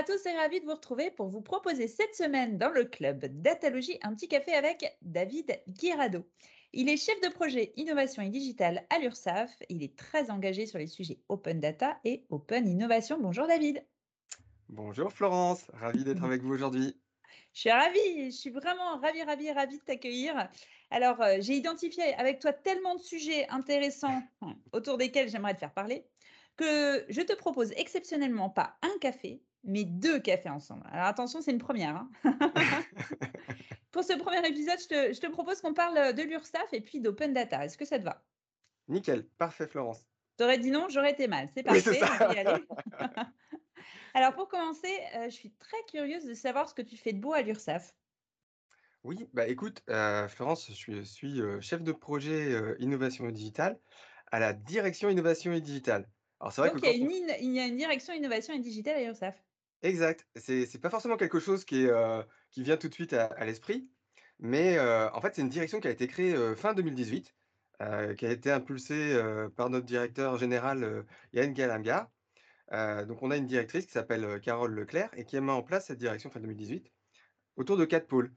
à 0.00 0.02
tous 0.02 0.24
et 0.24 0.34
ravi 0.34 0.60
de 0.60 0.64
vous 0.64 0.72
retrouver 0.72 1.10
pour 1.10 1.28
vous 1.28 1.42
proposer 1.42 1.86
cette 1.86 2.14
semaine 2.14 2.56
dans 2.56 2.70
le 2.70 2.84
club 2.84 3.26
Datalogie 3.42 3.98
un 4.00 4.14
petit 4.14 4.28
café 4.28 4.54
avec 4.54 4.96
David 5.02 5.60
Guirado. 5.68 6.24
Il 6.72 6.88
est 6.88 6.96
chef 6.96 7.20
de 7.20 7.28
projet 7.28 7.74
innovation 7.76 8.22
et 8.22 8.30
digital 8.30 8.86
à 8.88 8.98
l'URSSAF. 8.98 9.50
Il 9.68 9.82
est 9.82 9.94
très 9.98 10.30
engagé 10.30 10.64
sur 10.64 10.78
les 10.78 10.86
sujets 10.86 11.18
open 11.28 11.60
data 11.60 11.98
et 12.04 12.24
open 12.30 12.66
innovation. 12.66 13.18
Bonjour 13.20 13.46
David. 13.46 13.84
Bonjour 14.70 15.12
Florence, 15.12 15.66
ravi 15.74 16.02
d'être 16.02 16.24
avec 16.24 16.40
vous 16.40 16.54
aujourd'hui. 16.54 16.98
Je 17.52 17.60
suis 17.60 17.70
ravie, 17.70 18.30
je 18.30 18.36
suis 18.36 18.50
vraiment 18.50 18.98
ravie, 19.00 19.22
ravie, 19.22 19.52
ravie 19.52 19.76
de 19.76 19.84
t'accueillir. 19.84 20.48
Alors, 20.90 21.20
euh, 21.20 21.36
j'ai 21.40 21.56
identifié 21.56 22.14
avec 22.14 22.38
toi 22.38 22.54
tellement 22.54 22.94
de 22.94 23.02
sujets 23.02 23.46
intéressants 23.50 24.22
autour 24.72 24.96
desquels 24.96 25.28
j'aimerais 25.28 25.52
te 25.52 25.58
faire 25.58 25.74
parler 25.74 26.06
que 26.60 27.04
je 27.08 27.22
te 27.22 27.32
propose 27.32 27.72
exceptionnellement 27.76 28.50
pas 28.50 28.76
un 28.82 28.98
café, 29.00 29.42
mais 29.64 29.84
deux 29.84 30.20
cafés 30.20 30.50
ensemble. 30.50 30.86
Alors 30.92 31.06
attention, 31.06 31.40
c'est 31.40 31.50
une 31.50 31.58
première. 31.58 31.96
Hein. 31.96 32.10
Pour 33.90 34.04
ce 34.04 34.12
premier 34.16 34.46
épisode, 34.46 34.78
je 34.78 35.18
te, 35.18 35.26
propose 35.28 35.60
qu'on 35.60 35.74
parle 35.74 36.14
de 36.14 36.22
l'URSSAF 36.22 36.72
et 36.72 36.80
puis 36.80 37.00
d'Open 37.00 37.32
Data. 37.32 37.64
Est-ce 37.64 37.78
que 37.78 37.84
ça 37.84 37.98
te 37.98 38.04
va? 38.04 38.22
Nickel, 38.88 39.26
parfait 39.38 39.66
Florence. 39.66 40.06
Tu 40.36 40.44
aurais 40.44 40.58
dit 40.58 40.70
non, 40.70 40.86
j'aurais 40.88 41.12
été 41.12 41.26
mal. 41.28 41.48
C'est 41.54 41.62
parfait. 41.62 42.00
Alors 44.14 44.34
pour 44.34 44.48
commencer, 44.48 44.94
euh, 45.16 45.24
je 45.24 45.34
suis 45.34 45.52
très 45.52 45.82
curieuse 45.88 46.24
de 46.24 46.34
savoir 46.34 46.68
ce 46.68 46.74
que 46.74 46.82
tu 46.82 46.96
fais 46.96 47.12
de 47.12 47.20
beau 47.20 47.32
à 47.32 47.42
l'URSSAF. 47.42 47.94
Oui, 49.02 49.26
bah 49.32 49.48
écoute, 49.48 49.82
euh, 49.88 50.28
Florence, 50.28 50.66
je 50.68 50.74
suis, 50.74 51.06
suis 51.06 51.40
euh, 51.40 51.58
chef 51.60 51.82
de 51.82 51.92
projet 51.92 52.54
innovation 52.80 53.26
et 53.28 53.32
digital 53.32 53.80
à 54.30 54.38
la 54.38 54.52
direction 54.52 55.08
innovation 55.08 55.52
et 55.52 55.60
digital. 55.60 56.06
Alors 56.40 56.52
c'est 56.52 56.62
vrai 56.62 56.70
Donc 56.70 56.80
il, 56.82 56.86
y 56.86 56.88
a 56.88 56.94
une, 56.94 57.34
il 57.40 57.54
y 57.54 57.60
a 57.60 57.66
une 57.66 57.76
direction 57.76 58.14
innovation 58.14 58.54
et 58.54 58.60
digital 58.60 58.96
à 58.96 59.04
l'URSSAF. 59.04 59.36
Exact. 59.82 60.26
C'est 60.36 60.72
n'est 60.72 60.80
pas 60.80 60.90
forcément 60.90 61.16
quelque 61.16 61.40
chose 61.40 61.64
qui, 61.64 61.84
est, 61.84 61.92
qui 62.50 62.62
vient 62.62 62.76
tout 62.76 62.88
de 62.88 62.94
suite 62.94 63.12
à, 63.12 63.44
l'esprit, 63.44 63.88
mais 64.38 64.78
en 64.78 65.20
fait 65.20 65.34
c'est 65.34 65.42
une 65.42 65.48
direction 65.48 65.80
qui 65.80 65.88
a 65.88 65.90
été 65.90 66.06
créée 66.06 66.34
fin 66.56 66.74
2018, 66.74 67.34
qui 68.18 68.26
a 68.26 68.30
été 68.30 68.50
impulsée 68.50 69.18
par 69.56 69.70
notre 69.70 69.86
directeur 69.86 70.36
général 70.36 71.06
Yann 71.32 71.52
Galamga. 71.54 72.10
donc 73.06 73.22
on 73.22 73.30
a 73.30 73.36
une 73.36 73.46
directrice 73.46 73.86
qui 73.86 73.92
s'appelle 73.92 74.40
Carole 74.42 74.74
Leclerc 74.74 75.10
et 75.16 75.24
qui 75.24 75.38
a 75.38 75.40
mis 75.40 75.50
en 75.50 75.62
place 75.62 75.86
cette 75.86 75.98
direction 75.98 76.30
fin 76.30 76.40
2018 76.40 76.92
autour 77.56 77.76
de 77.76 77.84
quatre 77.84 78.06
pôles. 78.06 78.32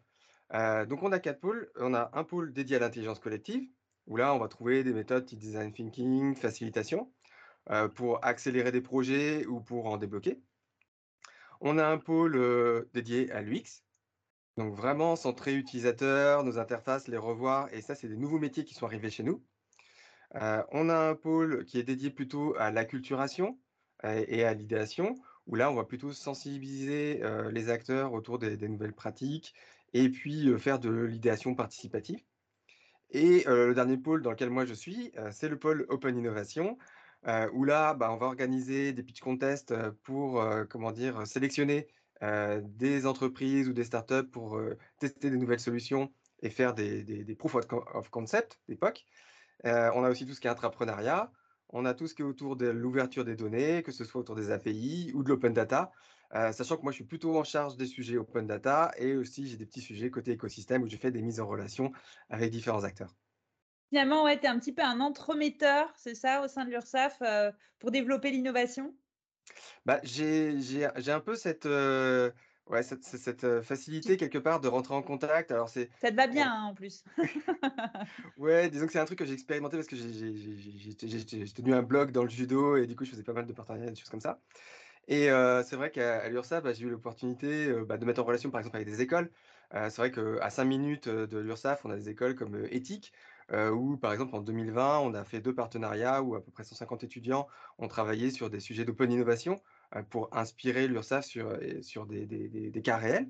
donc 0.52 1.04
on 1.04 1.12
a 1.12 1.20
quatre 1.20 1.40
pôles. 1.40 1.72
On 1.78 1.94
a 1.94 2.12
un 2.14 2.24
pôle 2.24 2.54
dédié 2.54 2.78
à 2.78 2.80
l'intelligence 2.80 3.20
collective, 3.20 3.68
où 4.08 4.18
là 4.18 4.34
on 4.34 4.40
va 4.40 4.48
trouver 4.48 4.84
des 4.84 4.94
méthodes 4.94 5.26
type 5.26 5.40
design 5.40 5.72
thinking, 5.74 6.36
facilitation, 6.36 7.12
pour 7.96 8.24
accélérer 8.26 8.72
des 8.72 8.82
projets 8.82 9.46
ou 9.46 9.62
pour 9.62 9.86
en 9.88 9.98
débloquer. 9.98 10.42
On 11.62 11.78
a 11.78 11.86
un 11.86 11.98
pôle 11.98 12.88
dédié 12.94 13.32
à 13.32 13.42
l'UX, 13.42 13.84
donc 14.58 14.76
vraiment 14.76 15.16
centré 15.16 15.56
utilisateur, 15.56 16.44
nos 16.44 16.60
interfaces, 16.60 17.08
les 17.08 17.18
revoir, 17.18 17.74
et 17.74 17.82
ça, 17.82 17.96
c'est 17.96 18.08
des 18.08 18.18
nouveaux 18.18 18.40
métiers 18.40 18.66
qui 18.66 18.74
sont 18.74 18.86
arrivés 18.86 19.10
chez 19.10 19.24
nous. 19.24 19.42
on 20.34 20.90
a 20.90 20.98
un 21.10 21.16
pôle 21.16 21.66
qui 21.66 21.80
est 21.80 21.84
dédié 21.84 22.10
plutôt 22.10 22.56
à 22.58 22.70
l'acculturation 22.70 23.58
et 24.04 24.44
à 24.44 24.54
l'idéation, 24.54 25.16
où 25.48 25.56
là, 25.56 25.72
on 25.72 25.76
va 25.76 25.86
plutôt 25.86 26.12
sensibiliser 26.12 27.22
les 27.52 27.70
acteurs 27.70 28.14
autour 28.14 28.40
des, 28.40 28.58
nouvelles 28.68 28.94
pratiques 28.94 29.54
et 29.94 30.10
puis 30.10 30.58
faire 30.60 30.80
de 30.80 30.90
l'idéation 30.90 31.56
participative. 31.56 32.22
Et 33.12 33.44
le 33.48 33.74
dernier 33.74 33.98
pôle 33.98 34.22
dans 34.22 34.32
lequel 34.32 34.50
moi 34.50 34.66
je 34.66 34.74
suis, 34.74 35.12
c'est 35.32 35.50
le 35.50 35.58
pôle 35.58 35.86
Open 35.90 36.18
Innovation, 36.18 36.78
où 37.54 37.64
là, 37.64 37.94
bah, 37.94 38.12
on 38.12 38.18
va 38.18 38.26
organiser 38.28 38.94
des 38.94 39.04
pitch 39.04 39.20
contests 39.22 39.74
pour 40.04 40.44
comment 40.70 40.92
dire, 40.92 41.26
sélectionner 41.28 41.88
des 42.62 43.06
entreprises 43.06 43.68
ou 43.68 43.74
des 43.74 43.84
startups 43.84 44.30
pour 44.32 44.60
tester 45.00 45.30
des 45.30 45.38
nouvelles 45.38 45.60
solutions 45.60 46.12
et 46.42 46.50
faire 46.50 46.74
des, 46.74 47.04
des, 47.04 47.36
proof 47.36 47.56
of 47.56 48.10
concept 48.10 48.60
d'époque. 48.68 49.06
on 49.64 50.04
a 50.04 50.10
aussi 50.10 50.26
tout 50.26 50.34
ce 50.34 50.42
qui 50.42 50.48
est 50.48 50.52
entrepreneuriat. 50.52 51.32
On 51.76 51.86
a 51.86 51.96
tout 51.96 52.08
ce 52.08 52.14
qui 52.14 52.22
est 52.22 52.26
autour 52.26 52.56
de 52.56 52.68
l'ouverture 52.68 53.26
des 53.26 53.36
données, 53.36 53.82
que 53.82 53.92
ce 53.92 54.06
soit 54.06 54.22
autour 54.22 54.36
des 54.36 54.52
API 54.52 55.12
ou 55.16 55.24
de 55.24 55.30
l'open 55.30 55.54
data. 55.54 55.92
sachant 56.52 56.78
que 56.78 56.84
moi, 56.84 56.92
je 56.92 56.98
suis 56.98 57.04
plutôt 57.06 57.38
en 57.38 57.44
charge 57.44 57.78
des 57.78 57.88
sujets 57.88 58.18
open 58.18 58.46
data 58.46 58.92
et 58.98 59.16
aussi 59.16 59.48
j'ai 59.48 59.58
des 59.58 59.66
petits 59.66 59.82
sujets 59.82 60.12
côté 60.12 60.32
écosystème 60.32 60.84
où 60.84 60.88
je 60.88 60.98
fais 60.98 61.12
des 61.12 61.22
mises 61.22 61.40
en 61.40 61.48
relation 61.48 61.92
avec 62.30 62.52
différents 62.52 62.84
acteurs. 62.84 63.16
Finalement, 63.94 64.24
ouais, 64.24 64.40
tu 64.40 64.46
es 64.46 64.48
un 64.48 64.58
petit 64.58 64.72
peu 64.72 64.82
un 64.82 65.00
entremetteur, 65.02 65.94
c'est 65.96 66.16
ça, 66.16 66.42
au 66.42 66.48
sein 66.48 66.66
de 66.66 66.72
l'URSSAF, 66.72 67.22
euh, 67.22 67.52
pour 67.78 67.92
développer 67.92 68.32
l'innovation? 68.32 68.92
Bah, 69.86 70.00
J'ai 70.02 70.90
un 71.10 71.20
peu 71.20 71.36
cette, 71.36 71.68
euh, 71.68 72.32
ouais, 72.66 72.82
cette, 72.82 73.04
cette, 73.04 73.44
euh, 73.44 73.62
facilité 73.62 74.18
quelque 74.18 74.40
part 74.40 74.62
de 74.62 74.68
rentrer 74.68 74.96
en 74.96 75.04
contact. 75.04 75.52
Alors 75.52 75.70
ça 75.70 75.86
te 75.86 76.16
va 76.16 76.26
bien 76.26 76.52
hein, 76.52 76.64
en 76.64 76.74
plus? 76.74 77.04
ouais, 78.40 78.68
disons 78.72 78.88
que 78.88 78.94
c'est 78.94 79.00
un 79.00 79.06
truc 79.06 79.20
que 79.20 79.26
j'ai 79.26 79.34
expérimenté 79.34 79.78
parce 79.78 79.86
que 79.86 79.96
j'ai 79.96 81.54
tenu 81.54 81.76
un 81.76 81.84
blog 81.84 82.12
dans 82.12 82.24
le 82.24 82.30
judo 82.30 82.78
et 82.78 82.88
du 82.88 82.96
coup 82.96 83.06
je 83.06 83.12
faisais 83.12 83.22
pas 83.22 83.34
mal 83.34 83.46
de 83.46 83.54
partenariats, 83.54 83.92
des 83.92 83.96
choses 83.96 84.10
comme 84.10 84.22
ça. 84.22 84.42
Et 85.08 85.28
c'est 85.66 85.76
vrai 85.76 85.92
qu'à 85.92 86.28
l'URSSAF, 86.30 86.64
bah, 86.64 86.74
j'ai 86.74 86.86
eu 86.86 86.90
l'opportunité 86.90 87.72
bah, 87.86 87.98
de 87.98 88.06
mettre 88.06 88.22
en 88.22 88.26
relation 88.26 88.50
par 88.50 88.62
exemple 88.62 88.78
avec 88.78 88.88
des 88.88 89.02
écoles. 89.02 89.30
c'est 89.72 89.98
vrai 89.98 90.10
qu'à 90.10 90.50
5 90.50 90.64
minutes 90.64 91.10
de 91.10 91.38
l'URSSAF, 91.38 91.86
on 91.86 91.92
a 91.92 91.96
des 91.96 92.10
écoles 92.10 92.34
comme 92.34 92.66
Éthique, 92.72 93.14
euh, 93.52 93.72
où, 93.72 93.98
par 93.98 94.14
exemple, 94.14 94.36
en 94.36 94.42
2020, 94.42 95.00
on 95.00 95.14
a 95.14 95.24
fait 95.24 95.42
deux 95.42 95.54
partenariats 95.54 96.22
où 96.22 96.36
à 96.36 96.44
peu 96.44 96.52
près 96.52 96.64
150 96.64 97.04
étudiants 97.04 97.48
ont 97.78 97.88
travaillé 97.88 98.32
sur 98.32 98.50
des 98.50 98.60
sujets 98.60 98.86
d'open 98.86 99.12
innovation 99.12 99.62
pour 100.10 100.36
inspirer 100.36 100.88
l'URSSAF 100.88 101.26
sur, 101.26 102.06
des, 102.08 102.82
cas 102.84 102.98
réels. 102.98 103.30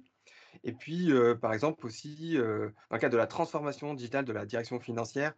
Et 0.63 0.72
puis, 0.72 1.12
par 1.41 1.53
exemple, 1.53 1.85
aussi, 1.85 2.38
dans 2.38 2.96
le 2.96 2.97
cadre 3.00 3.12
de 3.12 3.18
la 3.18 3.28
transformation 3.28 3.94
digitale 3.94 4.24
de 4.24 4.31
la 4.31 4.46
direction 4.46 4.79
financière, 4.79 5.34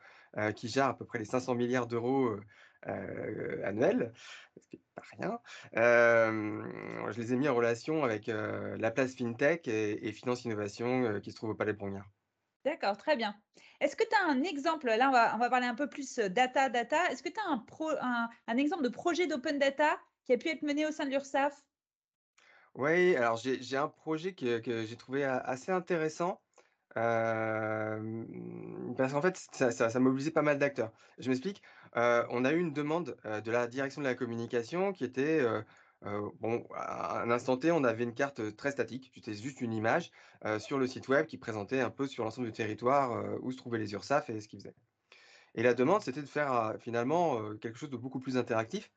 qui 0.55 0.67
gère 0.67 0.85
à 0.87 0.97
peu 0.97 1.05
près 1.05 1.17
les 1.17 1.25
500 1.25 1.55
milliards 1.55 1.87
d'euros 1.87 2.35
annuels, 2.83 4.13
ce 4.61 4.67
qui 4.67 4.75
n'est 4.75 4.83
pas 4.93 5.03
rien, 5.17 5.39
je 7.11 7.19
les 7.19 7.33
ai 7.33 7.35
mis 7.37 7.47
en 7.47 7.55
relation 7.55 8.03
avec 8.03 8.27
la 8.27 8.91
place 8.91 9.15
FinTech 9.15 9.67
et, 9.67 10.11
Finance 10.11 10.45
Innovation 10.45 11.19
qui 11.21 11.31
se 11.31 11.37
trouve 11.37 11.51
au 11.51 11.55
Palais 11.55 11.73
Brognard. 11.73 12.05
D'accord, 12.65 12.97
très 12.97 13.15
bien. 13.15 13.35
Est-ce 13.79 13.95
que 13.95 14.03
tu 14.03 14.15
as 14.15 14.27
un 14.27 14.41
exemple, 14.41 14.87
là 14.87 15.09
on 15.09 15.37
va, 15.37 15.49
parler 15.49 15.67
un 15.67 15.75
peu 15.75 15.87
plus 15.87 16.17
data, 16.17 16.67
data, 16.67 17.11
est-ce 17.11 17.21
que 17.21 17.29
tu 17.29 17.39
as 17.39 18.23
un, 18.47 18.57
exemple 18.57 18.83
de 18.83 18.89
projet 18.89 19.27
d'open 19.27 19.59
data 19.59 19.99
qui 20.23 20.33
a 20.33 20.37
pu 20.37 20.49
être 20.49 20.63
mené 20.63 20.87
au 20.87 20.91
sein 20.91 21.05
de 21.05 21.11
l'URSSAF? 21.11 21.63
Oui, 22.73 23.15
alors 23.15 23.37
j'ai 23.37 23.77
un 23.77 23.87
projet 23.87 24.33
que, 24.33 24.61
j'ai 24.65 24.95
trouvé 24.97 25.23
assez 25.23 25.71
intéressant. 25.71 26.41
Euh, 26.97 28.23
parce 28.97 29.13
qu'en 29.13 29.21
fait, 29.21 29.37
ça, 29.51 29.99
mobilisait 29.99 30.31
pas 30.31 30.41
mal 30.41 30.57
d'acteurs. 30.57 30.91
Je 31.19 31.29
m'explique. 31.29 31.61
Euh, 31.97 32.25
on 32.29 32.45
a 32.45 32.51
eu 32.51 32.59
une 32.59 32.73
demande 32.73 33.15
de 33.23 33.51
la 33.51 33.67
direction 33.67 34.01
de 34.01 34.07
la 34.07 34.15
communication 34.15 34.91
qui 34.91 35.03
était 35.03 35.45
bon, 36.01 36.67
à 36.75 37.21
un 37.21 37.31
instant 37.31 37.57
T, 37.57 37.71
on 37.71 37.83
avait 37.83 38.03
une 38.03 38.13
carte 38.13 38.55
très 38.55 38.71
statique, 38.71 39.11
c'était 39.13 39.33
juste 39.33 39.61
une 39.61 39.73
image 39.73 40.11
sur 40.59 40.77
le 40.77 40.87
site 40.87 41.07
web 41.07 41.25
qui 41.25 41.37
présentait 41.37 41.81
un 41.81 41.89
peu 41.89 42.07
sur 42.07 42.23
l'ensemble 42.23 42.47
du 42.47 42.53
territoire 42.53 43.39
où 43.41 43.51
se 43.51 43.57
trouvaient 43.57 43.79
les 43.79 43.93
URSAF 43.93 44.29
et 44.29 44.39
ce 44.41 44.47
qu'ils 44.47 44.59
faisaient. 44.59 44.75
Et 45.55 45.63
la 45.63 45.73
demande, 45.73 46.01
c'était 46.01 46.21
de 46.21 46.27
faire 46.27 46.75
finalement 46.79 47.55
quelque 47.57 47.77
chose 47.77 47.89
de 47.89 47.97
beaucoup 47.97 48.19
plus 48.19 48.37
interactif. 48.37 48.91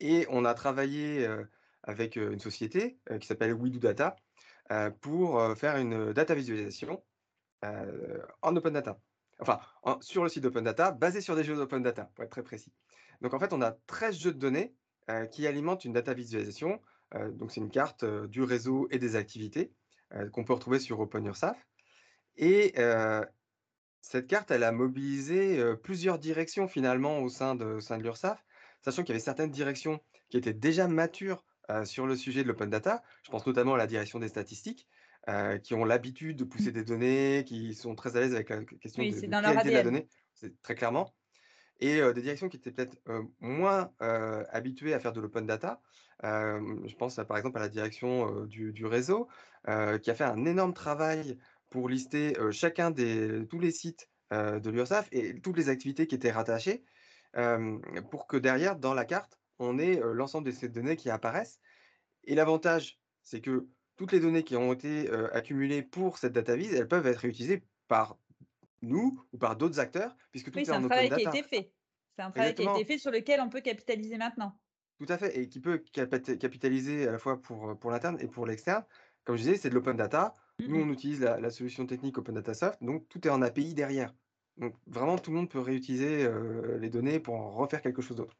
et 0.00 0.26
on 0.28 0.44
a 0.44 0.54
travaillé 0.54 1.28
avec 1.82 2.16
une 2.16 2.38
société 2.38 2.98
qui 3.20 3.26
s'appelle 3.26 3.54
We 3.54 3.72
Data 3.72 4.16
pour 5.00 5.56
faire 5.56 5.76
une 5.76 6.12
data 6.12 6.34
visualisation 6.34 7.02
en 7.62 8.56
open 8.56 8.72
data. 8.72 9.00
Enfin, 9.40 9.58
sur 10.00 10.22
le 10.22 10.28
site 10.28 10.44
d'open 10.44 10.62
data, 10.62 10.92
basé 10.92 11.20
sur 11.20 11.34
des 11.34 11.42
jeux 11.42 11.56
d'open 11.56 11.82
data, 11.82 12.10
pour 12.14 12.24
être 12.24 12.30
très 12.30 12.44
précis. 12.44 12.72
Donc 13.20 13.34
en 13.34 13.40
fait, 13.40 13.52
on 13.52 13.62
a 13.62 13.72
13 13.86 14.16
jeux 14.16 14.32
de 14.32 14.38
données 14.38 14.74
qui 15.30 15.46
alimente 15.46 15.84
une 15.84 15.92
data 15.92 16.14
visualisation. 16.14 16.80
Euh, 17.14 17.30
donc, 17.30 17.52
c'est 17.52 17.60
une 17.60 17.70
carte 17.70 18.04
euh, 18.04 18.26
du 18.26 18.42
réseau 18.42 18.88
et 18.90 18.98
des 18.98 19.16
activités 19.16 19.72
qu'on 20.32 20.44
peut 20.44 20.52
retrouver 20.52 20.78
sur 20.78 21.00
OpenURSAF. 21.00 21.56
Et 22.36 22.74
cette 24.00 24.28
carte, 24.28 24.52
elle 24.52 24.62
a 24.62 24.70
mobilisé 24.70 25.60
plusieurs 25.82 26.20
directions 26.20 26.68
finalement 26.68 27.18
au 27.18 27.28
sein 27.28 27.56
de, 27.56 27.80
sein 27.80 27.98
de 27.98 28.04
l'URSAF, 28.04 28.44
sachant 28.80 29.02
qu'il 29.02 29.08
y 29.08 29.12
avait 29.12 29.18
certaines 29.18 29.50
directions 29.50 30.00
qui 30.28 30.36
étaient 30.36 30.52
déjà 30.52 30.86
matures 30.86 31.44
sur 31.84 32.06
le 32.06 32.14
sujet 32.14 32.44
de 32.44 32.48
l'open 32.48 32.70
data. 32.70 33.02
Je 33.24 33.30
pense 33.32 33.44
notamment 33.44 33.74
à 33.74 33.78
la 33.78 33.88
direction 33.88 34.20
des 34.20 34.28
statistiques, 34.28 34.86
qui 35.64 35.74
ont 35.74 35.84
l'habitude 35.84 36.36
de 36.36 36.44
pousser 36.44 36.70
des 36.70 36.84
données, 36.84 37.42
qui 37.44 37.74
sont 37.74 37.96
très 37.96 38.16
à 38.16 38.20
l'aise 38.20 38.36
avec 38.36 38.50
la 38.50 38.62
question 38.62 39.02
de, 39.02 39.08
de 39.08 39.20
qualité 39.20 39.70
de 39.70 39.74
la 39.74 39.82
donnée, 39.82 40.06
c'est 40.34 40.62
très 40.62 40.76
clairement 40.76 41.12
et 41.80 42.00
des 42.12 42.22
directions 42.22 42.48
qui 42.48 42.56
étaient 42.56 42.70
peut-être 42.70 42.96
moins 43.40 43.92
habituées 44.50 44.94
à 44.94 45.00
faire 45.00 45.12
de 45.12 45.20
l'open 45.20 45.46
data. 45.46 45.80
je 46.22 46.94
pense 46.96 47.16
par 47.28 47.36
exemple 47.36 47.58
à 47.58 47.60
la 47.60 47.68
direction 47.68 48.44
du, 48.46 48.86
réseau, 48.86 49.28
qui 49.66 50.10
a 50.10 50.14
fait 50.14 50.24
un 50.24 50.44
énorme 50.44 50.74
travail 50.74 51.38
pour 51.70 51.88
lister 51.88 52.34
chacun 52.50 52.90
des 52.90 53.46
tous 53.48 53.58
les 53.58 53.72
sites 53.72 54.08
de 54.30 54.70
l'URSSAF 54.70 55.08
et 55.12 55.40
toutes 55.40 55.56
les 55.56 55.68
activités 55.68 56.06
qui 56.06 56.14
étaient 56.14 56.30
rattachées, 56.30 56.84
pour 58.10 58.26
que 58.26 58.36
derrière, 58.36 58.76
dans 58.76 58.94
la 58.94 59.04
carte, 59.04 59.38
on 59.58 59.78
ait 59.78 60.00
l'ensemble 60.12 60.46
de 60.46 60.52
ces 60.52 60.68
données 60.68 60.96
qui 60.96 61.10
apparaissent. 61.10 61.60
Et 62.24 62.34
l'avantage, 62.34 62.98
c'est 63.22 63.40
que 63.40 63.66
toutes 63.96 64.12
les 64.12 64.20
données 64.20 64.42
qui 64.42 64.56
ont 64.56 64.72
été, 64.72 65.10
accumulées 65.32 65.82
pour 65.82 66.18
cette 66.18 66.32
data 66.32 66.56
vise, 66.56 66.74
elles 66.74 66.88
peuvent 66.88 67.06
être 67.06 67.18
réutilisées 67.18 67.62
par 67.88 68.16
nous 68.84 69.22
ou 69.32 69.38
par 69.38 69.56
d'autres 69.56 69.80
acteurs 69.80 70.16
puisque 70.32 70.50
tout 70.52 70.58
Oui, 70.58 70.64
est 70.68 70.70
c'est 70.70 70.74
un 70.74 70.80
en 70.80 70.84
open 70.84 71.06
travail 71.06 71.10
qui 71.12 71.20
a 71.20 71.22
data. 71.22 71.40
été 71.42 71.42
fait. 71.42 71.74
C'est 72.16 72.22
un 72.24 72.30
travail 72.30 72.54
qui 72.54 72.62
a 72.62 72.64
été 72.66 72.84
fait 72.84 72.98
sur 72.98 73.10
lequel 73.10 73.40
on 73.40 73.48
peut 73.50 73.60
capitaliser 73.60 74.16
maintenant. 74.16 74.58
Tout 74.98 75.06
à 75.08 75.18
fait 75.18 75.36
et 75.38 75.48
qui 75.48 75.60
peut 75.60 75.78
capitaliser 75.78 77.08
à 77.08 77.12
la 77.12 77.18
fois 77.18 77.40
pour, 77.40 77.68
heu, 77.70 77.76
pour 77.78 77.90
l'interne 77.90 78.16
et 78.20 78.28
pour 78.28 78.46
l'externe. 78.46 78.84
Comme 79.24 79.36
je 79.36 79.42
disais, 79.42 79.56
c'est 79.56 79.70
de 79.70 79.74
l'open 79.74 79.96
data. 79.96 80.34
Mmh 80.58 80.66
Nous, 80.66 80.76
mh. 80.78 80.84
on 80.84 80.88
utilise 80.90 81.20
la 81.20 81.40
la 81.40 81.50
solution 81.50 81.86
technique 81.86 82.16
Open 82.18 82.34
Data 82.36 82.54
Soft, 82.54 82.82
donc 82.82 83.08
tout 83.08 83.26
est 83.26 83.30
en 83.30 83.42
API 83.42 83.74
derrière. 83.74 84.14
Donc 84.56 84.76
vraiment, 84.86 85.18
tout 85.18 85.30
le 85.32 85.36
monde 85.38 85.50
peut 85.50 85.58
réutiliser, 85.58 86.24
heu, 86.26 86.78
les 86.78 86.90
données 86.90 87.20
pour 87.20 87.34
en 87.34 87.50
refaire 87.56 87.82
quelque 87.82 88.02
chose 88.02 88.16
d'autre 88.16 88.36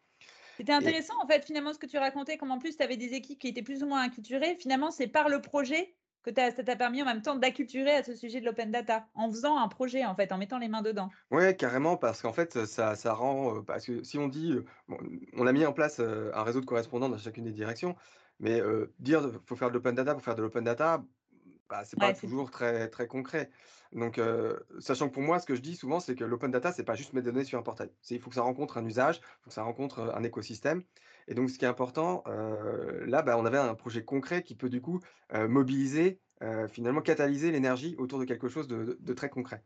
C'était 0.59 0.73
et 0.81 0.93
intéressant 0.93 1.15
en 1.23 1.27
fait 1.29 1.45
finalement 1.45 1.73
ce 1.73 1.79
que 1.79 1.87
tu 1.87 1.99
racontais, 1.99 2.37
comme 2.39 2.51
en 2.51 2.59
plus 2.59 2.77
tu 2.77 2.83
avais 2.83 2.97
des 2.97 3.15
équipes 3.15 3.39
qui 3.39 3.49
étaient 3.49 3.63
plus 3.63 3.83
ou 3.83 3.87
moins 3.87 4.03
acculturées. 4.03 4.57
Finalement, 4.57 4.91
c'est 4.91 5.07
par 5.09 5.29
le 5.29 5.41
projet 5.41 5.97
que 6.25 6.35
ça 6.35 6.65
t'a 6.65 6.77
permis 6.77 7.03
en 7.03 7.07
même 7.07 7.23
temps 7.23 7.37
d'acculturer 7.37 7.93
à 7.97 8.03
ce 8.05 8.15
sujet 8.17 8.41
de 8.41 8.47
l'open 8.47 8.71
data, 8.73 9.09
en 9.15 9.31
faisant 9.31 9.59
un 9.59 9.69
projet 9.69 10.05
en 10.05 10.15
fait, 10.17 10.33
en 10.33 10.39
mettant 10.39 10.59
les 10.59 10.69
mains 10.69 10.83
dedans. 10.83 11.15
Ouais, 11.31 11.57
carrément, 11.57 11.97
parce 11.97 12.21
qu'en 12.23 12.33
fait, 12.33 12.67
ça 12.67 12.95
ça 12.97 13.15
rend, 13.15 13.57
heu, 13.59 13.65
parce 13.65 13.87
que 13.87 14.03
si 14.05 14.19
on 14.19 14.29
dit, 14.29 14.55
bon, 14.89 14.99
on 15.33 15.47
a 15.47 15.53
mis 15.53 15.65
en 15.65 15.73
place, 15.73 15.99
heu, 15.99 16.31
un 16.37 16.43
réseau 16.45 16.61
de 16.61 16.67
correspondants 16.67 17.09
dans 17.09 17.17
chacune 17.19 17.45
des 17.45 17.53
directions, 17.53 17.97
mais, 18.39 18.61
dire: 18.99 19.23
«Faut 19.47 19.57
faire 19.57 19.69
de 19.71 19.75
l'open 19.75 19.95
data 19.95 20.13
pour 20.15 20.23
faire 20.23 20.35
de 20.35 20.43
l'open 20.43 20.65
data», 20.65 21.03
bah, 21.71 21.85
c'est 21.85 21.99
pas 21.99 22.13
Ouais, 22.13 22.15
toujours 22.15 22.51
très 22.51 22.89
très 22.91 23.07
concret. 23.09 23.51
Donc, 23.93 24.21
sachant 24.81 25.09
que 25.09 25.15
pour 25.15 25.23
moi, 25.23 25.39
ce 25.41 25.47
que 25.47 25.55
je 25.57 25.63
dis 25.63 25.77
souvent, 25.77 26.01
c'est 26.01 26.15
que 26.17 26.25
l'open 26.25 26.51
data, 26.51 26.73
c'est 26.73 26.85
pas 26.85 26.95
juste 26.97 27.13
mettre 27.15 27.27
des 27.27 27.33
données 27.33 27.45
sur 27.45 27.59
un 27.59 27.63
portail. 27.63 27.91
C'est 28.03 28.15
il 28.17 28.21
faut 28.21 28.31
que 28.31 28.37
ça 28.37 28.43
rencontre 28.43 28.79
un 28.79 28.87
usage, 28.87 29.19
il 29.23 29.45
faut 29.45 29.51
que 29.51 29.55
ça 29.55 29.63
rencontre, 29.65 30.01
un 30.15 30.23
écosystème 30.25 30.85
et 31.29 31.35
donc 31.35 31.51
ce 31.51 31.59
qui 31.59 31.65
est 31.65 31.69
important, 31.69 32.23
heu, 32.29 33.05
là, 33.07 33.23
bah, 33.23 33.39
on 33.39 33.45
avait 33.47 33.59
un 33.59 33.75
projet 33.75 34.05
concret 34.05 34.43
qui 34.43 34.55
peut 34.57 34.69
du 34.71 34.81
coup, 34.81 35.01
heu, 35.35 35.49
mobiliser, 35.49 36.21
heu, 36.43 36.69
finalement 36.69 37.03
catalyser 37.03 37.51
l'énergie 37.51 37.95
autour 37.99 38.19
de 38.19 38.25
quelque 38.25 38.49
chose 38.49 38.69
de 38.69 38.85
de 38.85 38.99
de 39.01 39.13
très 39.15 39.31
concret. 39.31 39.65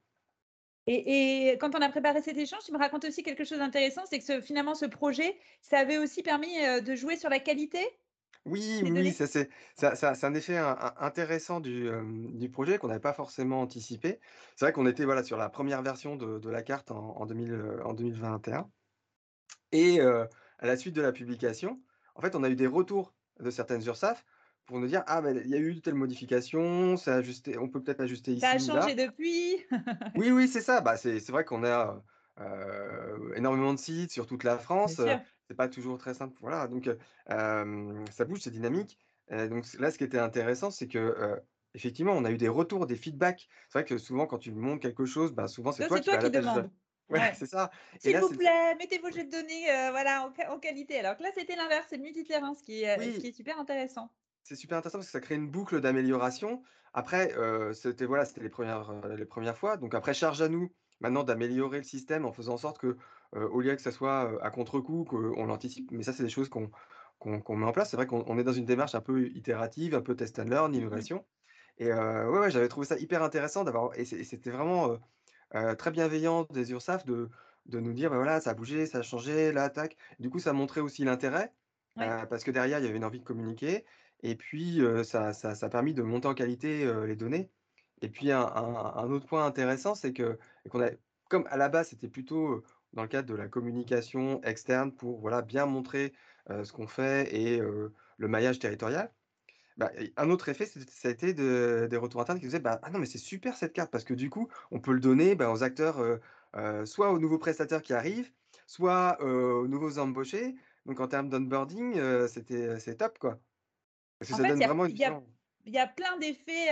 Et 0.88 1.50
et 1.50 1.58
quand 1.58 1.74
on 1.76 1.80
a 1.82 1.88
préparé 1.88 2.20
cet 2.22 2.36
échange, 2.36 2.64
tu 2.64 2.72
me 2.72 2.78
racontes 2.78 3.04
aussi 3.04 3.22
quelque 3.22 3.44
chose 3.44 3.58
d'intéressant, 3.58 4.02
c'est 4.06 4.18
que 4.18 4.24
ce 4.24 4.40
finalement 4.40 4.74
ce 4.74 4.86
projet, 4.86 5.38
ça 5.62 5.78
avait 5.78 5.98
aussi 5.98 6.22
permis, 6.22 6.56
de 6.82 6.94
jouer 6.96 7.16
sur 7.16 7.28
la 7.30 7.38
qualité 7.40 7.86
Oui, 8.46 8.82
oui, 8.94 9.12
ça 9.12 9.26
c'est 9.26 9.50
ça 9.76 9.94
ça 9.94 10.14
c'est 10.14 10.24
un 10.26 10.34
effet 10.34 10.56
in 10.56 10.70
in 10.80 10.94
intéressant 10.98 11.60
du, 11.60 11.90
projet 12.50 12.78
qu'on 12.78 12.88
n'avait 12.88 13.00
pas 13.00 13.12
forcément 13.12 13.60
anticipé. 13.60 14.20
C'est 14.56 14.64
vrai 14.64 14.72
qu'on 14.72 14.86
était, 14.86 15.04
voilà, 15.04 15.22
sur 15.22 15.36
la 15.36 15.50
première 15.50 15.82
version 15.82 16.16
de 16.16 16.38
de 16.38 16.48
la 16.50 16.62
carte 16.62 16.90
en 16.90 17.16
en 17.18 17.26
2000, 17.26 17.52
heu, 17.52 17.84
en 17.84 17.92
2021 17.94 18.70
et 19.72 20.00
à 20.58 20.66
la 20.66 20.76
suite 20.76 20.94
de 20.96 21.02
la 21.02 21.12
publication, 21.12 21.82
en 22.14 22.20
fait, 22.22 22.34
on 22.34 22.42
a 22.44 22.50
eu 22.50 22.56
des 22.56 22.66
retours 22.66 23.14
de 23.40 23.50
certaines 23.50 23.82
URSSAF 23.84 24.24
pour 24.66 24.78
nous 24.80 24.86
dire: 24.88 25.02
«Ah, 25.06 25.20
bah, 25.22 25.32
il 25.32 25.48
y 25.48 25.54
a 25.54 25.58
eu 25.58 25.80
telle 25.80 25.94
modification, 25.94 26.96
c'est 26.96 27.10
ajusté 27.12 27.58
on 27.58 27.68
peut 27.68 27.82
peut-être 27.82 28.00
ajuster 28.00 28.32
Ça 28.36 28.50
a 28.50 28.58
ici 28.58 28.58
changé 28.58 28.70
là». 28.72 28.94
depuis? 28.94 29.64
Oui, 30.14 30.30
oui, 30.30 30.48
c'est 30.48 30.60
ça. 30.62 30.80
Bah, 30.80 30.96
c'est 30.96 31.20
vrai 31.28 31.44
qu'on 31.44 31.64
a, 31.64 32.02
énormément 33.36 33.74
de 33.74 33.78
sites 33.78 34.12
sur 34.12 34.26
toute 34.26 34.44
la 34.44 34.58
France, 34.58 35.00
c'est 35.48 35.54
pas 35.56 35.68
toujours 35.68 35.98
très 35.98 36.14
simple, 36.14 36.36
voilà, 36.40 36.68
donc 36.68 36.88
ça 37.26 38.24
bouge, 38.24 38.40
c'est 38.42 38.50
dynamique, 38.50 38.98
donc 39.30 39.64
là, 39.78 39.90
ce 39.90 39.98
qui 39.98 40.04
était 40.04 40.18
intéressant, 40.18 40.70
c'est 40.70 40.88
que, 40.88 41.40
effectivement, 41.74 42.12
on 42.12 42.24
a 42.24 42.30
eu 42.30 42.36
des 42.38 42.48
retours, 42.48 42.86
des 42.86 42.96
feedbacks. 42.96 43.48
C'est 43.68 43.78
vrai 43.80 43.84
que 43.84 43.98
souvent, 43.98 44.26
quand 44.26 44.38
tu 44.38 44.52
montres 44.52 44.80
quelque 44.80 45.04
chose, 45.04 45.32
bah, 45.32 45.48
souvent, 45.48 45.72
c'est 45.72 45.84
toi 45.86 46.00
qui 46.00 46.08
toi 46.08 46.14
vas 46.14 46.18
à 46.18 46.20
qui 46.20 46.30
la 46.30 46.30
pêche 46.30 46.46
ouais, 47.10 47.34
c'est 47.34 47.46
ça 47.46 47.70
«S'il 48.00 48.18
vous 48.18 48.34
plaît, 48.34 48.74
mettez 48.76 48.98
vos 48.98 49.10
jets 49.10 49.24
de 49.24 49.30
données, 49.30 49.70
heu, 49.70 49.90
voilà, 49.90 50.26
en 50.26 50.32
qua 50.32 50.52
en 50.52 50.58
qualité». 50.60 50.98
Alors 51.00 51.16
que 51.16 51.22
là, 51.22 51.30
c'était 51.34 51.56
l'inverse, 51.56 51.86
c'est 51.90 51.96
le 51.98 52.02
multi-terrain, 52.02 52.54
ce 52.54 52.62
qui 52.64 52.82
est, 52.84 53.08
heu, 53.08 53.10
ce 53.12 53.18
qui 53.18 53.26
oui! 53.26 53.28
est 53.28 53.32
super 53.32 53.58
intéressant. 53.60 54.10
C'est 54.42 54.54
super 54.56 54.78
intéressant 54.78 54.98
parce 54.98 55.06
que 55.08 55.12
ça 55.12 55.20
crée 55.20 55.34
une 55.34 55.50
boucle 55.50 55.80
d'amélioration. 55.80 56.62
Après, 56.94 57.34
heu, 57.36 57.72
c'était 57.74 58.06
voilà, 58.06 58.24
c'était 58.24 58.40
les 58.40 58.48
premières 58.48 58.90
heu, 58.90 59.14
les 59.16 59.26
premières 59.26 59.58
fois. 59.58 59.76
Donc 59.76 59.94
après, 59.94 60.14
charge 60.14 60.40
à 60.42 60.48
nous, 60.48 60.72
maintenant, 61.00 61.22
d'améliorer 61.24 61.78
le 61.78 61.84
système 61.84 62.24
en 62.24 62.32
faisant 62.32 62.54
en 62.54 62.56
sorte 62.56 62.78
que, 62.78 62.96
au 63.32 63.60
lieu 63.60 63.74
que 63.76 63.82
ça 63.82 63.92
soit, 63.92 64.42
à 64.42 64.50
contre-coup, 64.50 65.04
qu'on 65.04 65.44
l'anticipe. 65.46 65.90
Mais 65.92 66.02
ça, 66.02 66.12
c'est 66.12 66.22
des 66.22 66.28
choses 66.30 66.48
qu'on 66.48 66.70
qu'on 67.18 67.56
met 67.56 67.66
en 67.66 67.72
place. 67.72 67.90
C'est 67.90 67.96
vrai 67.96 68.06
qu'on 68.06 68.24
on 68.26 68.38
est 68.38 68.44
dans 68.44 68.52
une 68.52 68.64
démarche 68.64 68.94
un 68.94 69.00
peu 69.00 69.26
itérative, 69.28 69.94
un 69.94 70.02
peu 70.02 70.14
test 70.16 70.38
and 70.38 70.44
learn, 70.44 70.74
Mmh 70.74 70.86
mh. 70.92 71.08
innovation 71.08 71.26
et 71.78 71.92
ouais, 71.92 72.26
ouais, 72.40 72.50
j'avais 72.50 72.68
trouvé 72.68 72.86
ça 72.86 72.98
hyper 72.98 73.22
intéressant 73.24 73.64
d'avoir 73.64 73.98
et 73.98 74.04
c'était 74.04 74.50
vraiment, 74.50 74.98
heu, 75.54 75.76
très 75.76 75.90
bienveillant 75.90 76.44
des 76.50 76.70
URSSAF 76.72 77.04
de 77.06 77.28
de 77.66 77.80
nous 77.80 77.92
dire: 77.92 78.08
«Bah, 78.10 78.16
voilà, 78.16 78.40
ça 78.40 78.50
a 78.50 78.54
bougé, 78.54 78.86
ça 78.86 78.98
a 78.98 79.02
changé, 79.02 79.52
là, 79.52 79.68
tac». 79.70 79.96
Du 80.20 80.30
coup, 80.30 80.38
ça 80.38 80.52
montrait 80.54 80.80
aussi 80.80 81.04
l'intérêt, 81.04 81.52
Ouais. 81.96 82.18
heu, 82.22 82.26
parce 82.30 82.44
que 82.44 82.50
derrière, 82.50 82.78
il 82.78 82.84
y 82.84 82.88
avait 82.88 82.96
une 82.96 83.04
envie 83.04 83.20
de 83.20 83.24
communiquer 83.24 83.84
et 84.22 84.36
puis, 84.36 84.80
heu, 84.80 85.04
ça 85.04 85.32
ça 85.34 85.54
ça 85.54 85.66
a 85.66 85.68
permis 85.70 85.94
de 85.94 86.02
monter 86.02 86.28
en 86.28 86.34
qualité, 86.34 86.90
les 87.06 87.16
données 87.16 87.50
et 88.02 88.08
puis 88.10 88.30
un 88.32 88.40
un 88.42 88.94
un 88.96 89.10
autre 89.10 89.26
point 89.26 89.44
intéressant, 89.46 89.94
c'est 89.94 90.12
que 90.12 90.38
qu'on 90.70 90.80
a 90.82 90.90
comme 91.30 91.46
à 91.50 91.56
la 91.58 91.68
base, 91.68 91.88
c'était 91.90 92.08
plutôt, 92.08 92.62
dans 92.94 93.02
le 93.02 93.08
cadre 93.08 93.28
de 93.28 93.34
la 93.34 93.48
communication 93.48 94.40
externe 94.42 94.94
pour, 94.96 95.20
voilà, 95.20 95.42
bien 95.42 95.66
montrer, 95.66 96.12
ce 96.48 96.72
qu'on 96.72 96.86
fait 96.86 97.34
et 97.34 97.58
le 97.60 98.28
maillage 98.28 98.58
territorial. 98.60 99.12
Bah 99.78 99.92
un 100.16 100.30
autre 100.30 100.48
effet, 100.48 100.66
ça 100.66 101.08
a 101.08 101.10
été 101.12 101.34
de 101.34 101.86
des 101.88 101.96
retours 101.96 102.20
internes 102.20 102.40
qui 102.40 102.46
disaient: 102.46 102.58
«Bah, 102.58 102.80
ah 102.82 102.90
non, 102.90 102.98
mais 102.98 103.06
c'est 103.06 103.18
super 103.18 103.56
cette 103.56 103.72
carte 103.72 103.92
parce 103.92 104.02
que 104.04 104.12
du 104.14 104.28
coup, 104.28 104.48
on 104.72 104.80
peut 104.80 104.92
le 104.92 104.98
donner, 105.00 105.36
bah, 105.36 105.52
aux 105.52 105.62
acteurs, 105.62 106.02
soit 106.84 107.12
aux 107.12 107.20
nouveaux 107.20 107.38
prestataires 107.38 107.82
qui 107.82 107.94
arrivent, 107.94 108.32
soit, 108.66 109.20
aux 109.22 109.68
nouveaux 109.68 109.98
embauchés». 109.98 110.56
Donc 110.86 110.98
en 111.00 111.06
termes 111.08 111.28
d'onboarding, 111.28 111.94
c'était, 112.28 112.80
c'est 112.80 112.96
top, 112.96 113.18
quoi. 113.20 113.40
Parce 114.18 114.30
que 114.30 114.34
En 114.34 114.38
ça 114.38 114.44
fait, 114.44 114.48
donne 114.48 114.62
a 114.64 114.66
vraiment 114.66 114.86
une 114.86 114.94
il 114.94 114.98
y 114.98 115.04
a 115.04 115.12
y 115.66 115.94
plein 115.94 116.16
d'effets, 116.18 116.70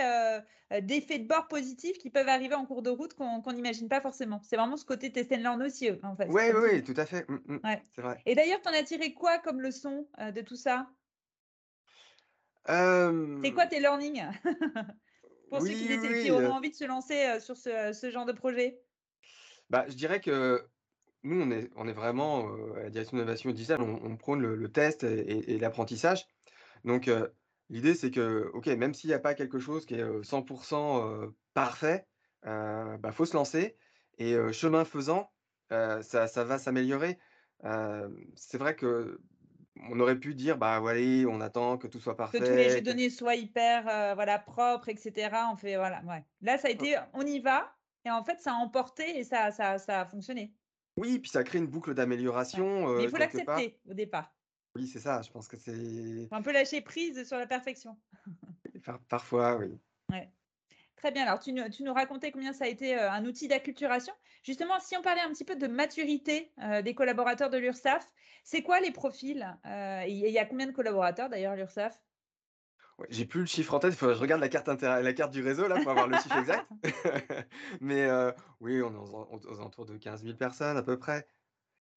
de 1.19 1.26
bord 1.26 1.49
positifs 1.49 1.99
qui 1.99 2.11
peuvent 2.11 2.29
arriver 2.29 2.55
en 2.55 2.67
cours 2.67 2.82
de 2.82 2.91
route 2.91 3.14
qu'on 3.14 3.43
n'imagine 3.52 3.88
pas 3.88 4.00
forcément. 4.00 4.41
C'est 4.43 4.56
vraiment 4.56 4.76
ce 4.76 4.85
côté 4.85 5.12
test 5.12 5.32
and 5.32 5.37
learn 5.38 5.62
aussi, 5.62 5.91
en 6.02 6.17
fait, 6.17 6.35
ouais, 6.52 6.52
dis. 6.70 6.82
tout 6.82 6.94
à 6.97 7.06
fait. 7.06 7.29
Mmh 7.29 7.41
mh. 7.47 7.59
Ouais 7.64 7.85
C'est 7.94 8.02
vrai. 8.02 8.26
et 8.26 8.35
d'ailleurs, 8.35 8.61
tu 8.62 8.69
en 8.69 8.73
as 8.73 8.82
tiré 8.85 9.14
quoi 9.14 9.38
comme 9.38 9.61
leçon, 9.61 10.09
de 10.19 10.41
tout 10.43 10.56
ça? 10.56 10.96
C'est 13.43 13.53
quoi 13.53 13.67
Hem, 13.67 13.69
tes 13.69 13.81
learnings? 13.81 14.25
Pour 15.51 15.63
ceux 15.63 15.75
qui 15.75 15.89
oui, 15.89 16.19
qui 16.19 16.31
auront 16.31 16.51
heu, 16.51 16.55
envie 16.55 16.71
de 16.71 16.75
se 16.77 16.85
lancer, 16.85 17.27
heu, 17.37 17.41
sur 17.41 17.57
ce 17.57 17.93
ce 17.93 18.11
genre 18.11 18.27
de 18.27 18.33
projet? 18.33 18.85
bah, 19.71 19.87
je 19.89 19.95
dirais 19.95 20.21
que 20.21 20.69
nous, 21.25 21.40
on 21.43 21.50
est 21.50 21.71
on 21.76 21.88
est 21.88 21.93
vraiment, 21.93 22.49
à 22.76 22.85
la 22.85 22.90
direction 22.90 23.17
d'innovation 23.19 23.50
digitale, 23.52 23.83
on 23.83 24.00
on 24.05 24.17
prône 24.17 24.40
le 24.43 24.57
le 24.57 24.73
test 24.73 25.05
et 25.05 25.21
et 25.21 25.55
et 25.57 25.59
l'apprentissage. 25.59 26.26
Donc, 26.85 27.11
l'idée, 27.71 27.95
c'est 27.95 28.11
que, 28.12 28.50
OK, 28.55 28.67
même 28.69 28.95
s'il 28.95 29.11
y 29.11 29.14
a 29.14 29.21
pas 29.21 29.35
quelque 29.35 29.59
chose 29.61 29.87
qui 29.87 29.95
est, 29.97 30.02
heu, 30.02 30.23
100 30.25 30.45
heu, 31.25 31.37
parfait, 31.55 32.07
heu, 32.47 32.99
bah, 32.99 33.12
faut 33.12 33.26
se 33.26 33.35
lancer 33.37 33.76
et 34.19 34.37
chemin 34.52 34.85
faisant, 34.87 35.33
ça 35.71 36.02
ça 36.29 36.45
va 36.45 36.59
s'améliorer. 36.59 37.19
C'est 38.37 38.59
vrai 38.59 38.76
qu'on 39.76 40.00
aurait 40.00 40.18
pu 40.21 40.35
dire: 40.35 40.59
«Bah, 40.59 40.76
allez, 40.88 41.26
on 41.26 41.40
attend 41.40 41.78
que 41.78 41.87
tout 41.88 42.00
soit 42.00 42.16
Que 42.33 42.38
tous 42.38 42.54
les 42.54 42.71
jeux 42.71 42.78
parfait, 42.78 42.83
de 42.83 42.85
que» 42.87 42.92
données 42.92 43.11
soient 43.11 43.35
hyper, 43.37 43.87
heu, 43.88 44.14
voilà, 44.14 44.38
propres 44.38 44.88
et 44.88 44.97
cetera. 44.97 45.50
On 45.52 45.56
fait 45.56 45.76
voilà, 45.76 46.02
ouais. 46.04 46.25
Là, 46.40 46.59
ça 46.59 46.68
a 46.68 46.71
été 46.71 46.97
on 47.14 47.23
y 47.26 47.38
va 47.40 47.73
et 48.04 48.11
en 48.11 48.23
fait, 48.25 48.40
ça 48.40 48.52
a 48.52 48.54
emporté 48.56 49.18
et 49.18 49.25
ça 49.25 49.50
ça 49.52 49.78
ça 49.78 50.00
a 50.02 50.06
fonctionné. 50.06 50.54
oui, 50.97 51.18
puis 51.18 51.30
ça 51.30 51.45
crée 51.45 51.59
une 51.59 51.66
boucle 51.66 51.95
Ouais. 52.52 52.64
d'amélioration, 52.64 52.88
Mais 52.97 53.04
il 53.04 53.09
heu, 53.09 53.11
faut 53.11 53.18
l'accepter 53.18 53.80
au 53.88 53.95
départ. 53.95 54.35
Oui, 54.76 54.87
c'est 54.87 55.00
ça, 55.00 55.23
je 55.23 55.30
pense 55.30 55.49
que 55.49 55.56
c'est 55.56 56.30
un 56.30 56.42
peu 56.42 56.52
lâcher 56.52 56.80
prise 56.83 57.26
sur 57.26 57.37
la 57.38 57.47
perfection. 57.49 58.00
par 58.85 59.00
parfois, 59.06 59.56
oui. 59.59 59.78
Ouais. 60.11 60.36
Très 60.97 61.11
bien. 61.12 61.25
Alors 61.26 61.41
tu 61.41 61.53
nous 61.53 61.69
tu 61.69 61.83
nous 61.83 61.93
racontais 61.93 62.31
combien 62.33 62.53
ça 62.55 62.65
a 62.65 62.69
été, 62.69 62.95
heu, 62.97 63.00
un 63.11 63.25
outil 63.26 63.49
d'acculturation. 63.49 64.15
Justement, 64.43 64.81
si 64.81 64.97
on 64.97 65.03
parlait 65.03 65.21
un 65.21 65.31
petit 65.31 65.45
peu 65.45 65.55
de 65.57 65.67
maturité, 65.67 66.53
heu, 66.62 66.83
des 66.83 66.95
collaborateurs 66.95 67.50
de 67.50 67.59
l'URSSAF, 67.59 68.07
c'est 68.45 68.62
quoi 68.62 68.81
les 68.81 68.93
profils? 68.93 69.47
Et 69.67 70.11
il 70.11 70.31
y 70.31 70.38
a 70.38 70.47
combien 70.47 70.67
de 70.67 70.73
collaborateurs 70.73 71.29
d'ailleurs 71.29 71.53
à 71.53 71.57
l'URSSAF? 71.57 72.03
Ouais, 72.99 73.07
j'ai 73.11 73.26
plus 73.26 73.41
le 73.41 73.47
chiffre 73.47 73.75
en 73.75 73.79
tête, 73.79 73.93
je 73.99 74.05
regarde 74.07 74.41
la 74.41 74.49
carte 74.49 74.69
la 74.83 75.12
carte 75.12 75.31
du 75.33 75.43
réseau 75.43 75.69
là 75.69 75.79
pour 75.79 75.91
avoir 75.91 76.09
le 76.09 76.17
chiffre 76.17 76.37
exact. 76.37 76.71
Mais, 77.81 78.09
oui, 78.61 78.81
on 78.83 78.93
est 78.95 78.97
aux 78.97 79.15
en 79.15 79.29
aux 79.35 79.61
alentours 79.61 79.85
de 79.87 79.97
15 79.99 80.23
000 80.23 80.37
personnes 80.38 80.76
à 80.76 80.83
peu 80.83 80.99
près 80.99 81.26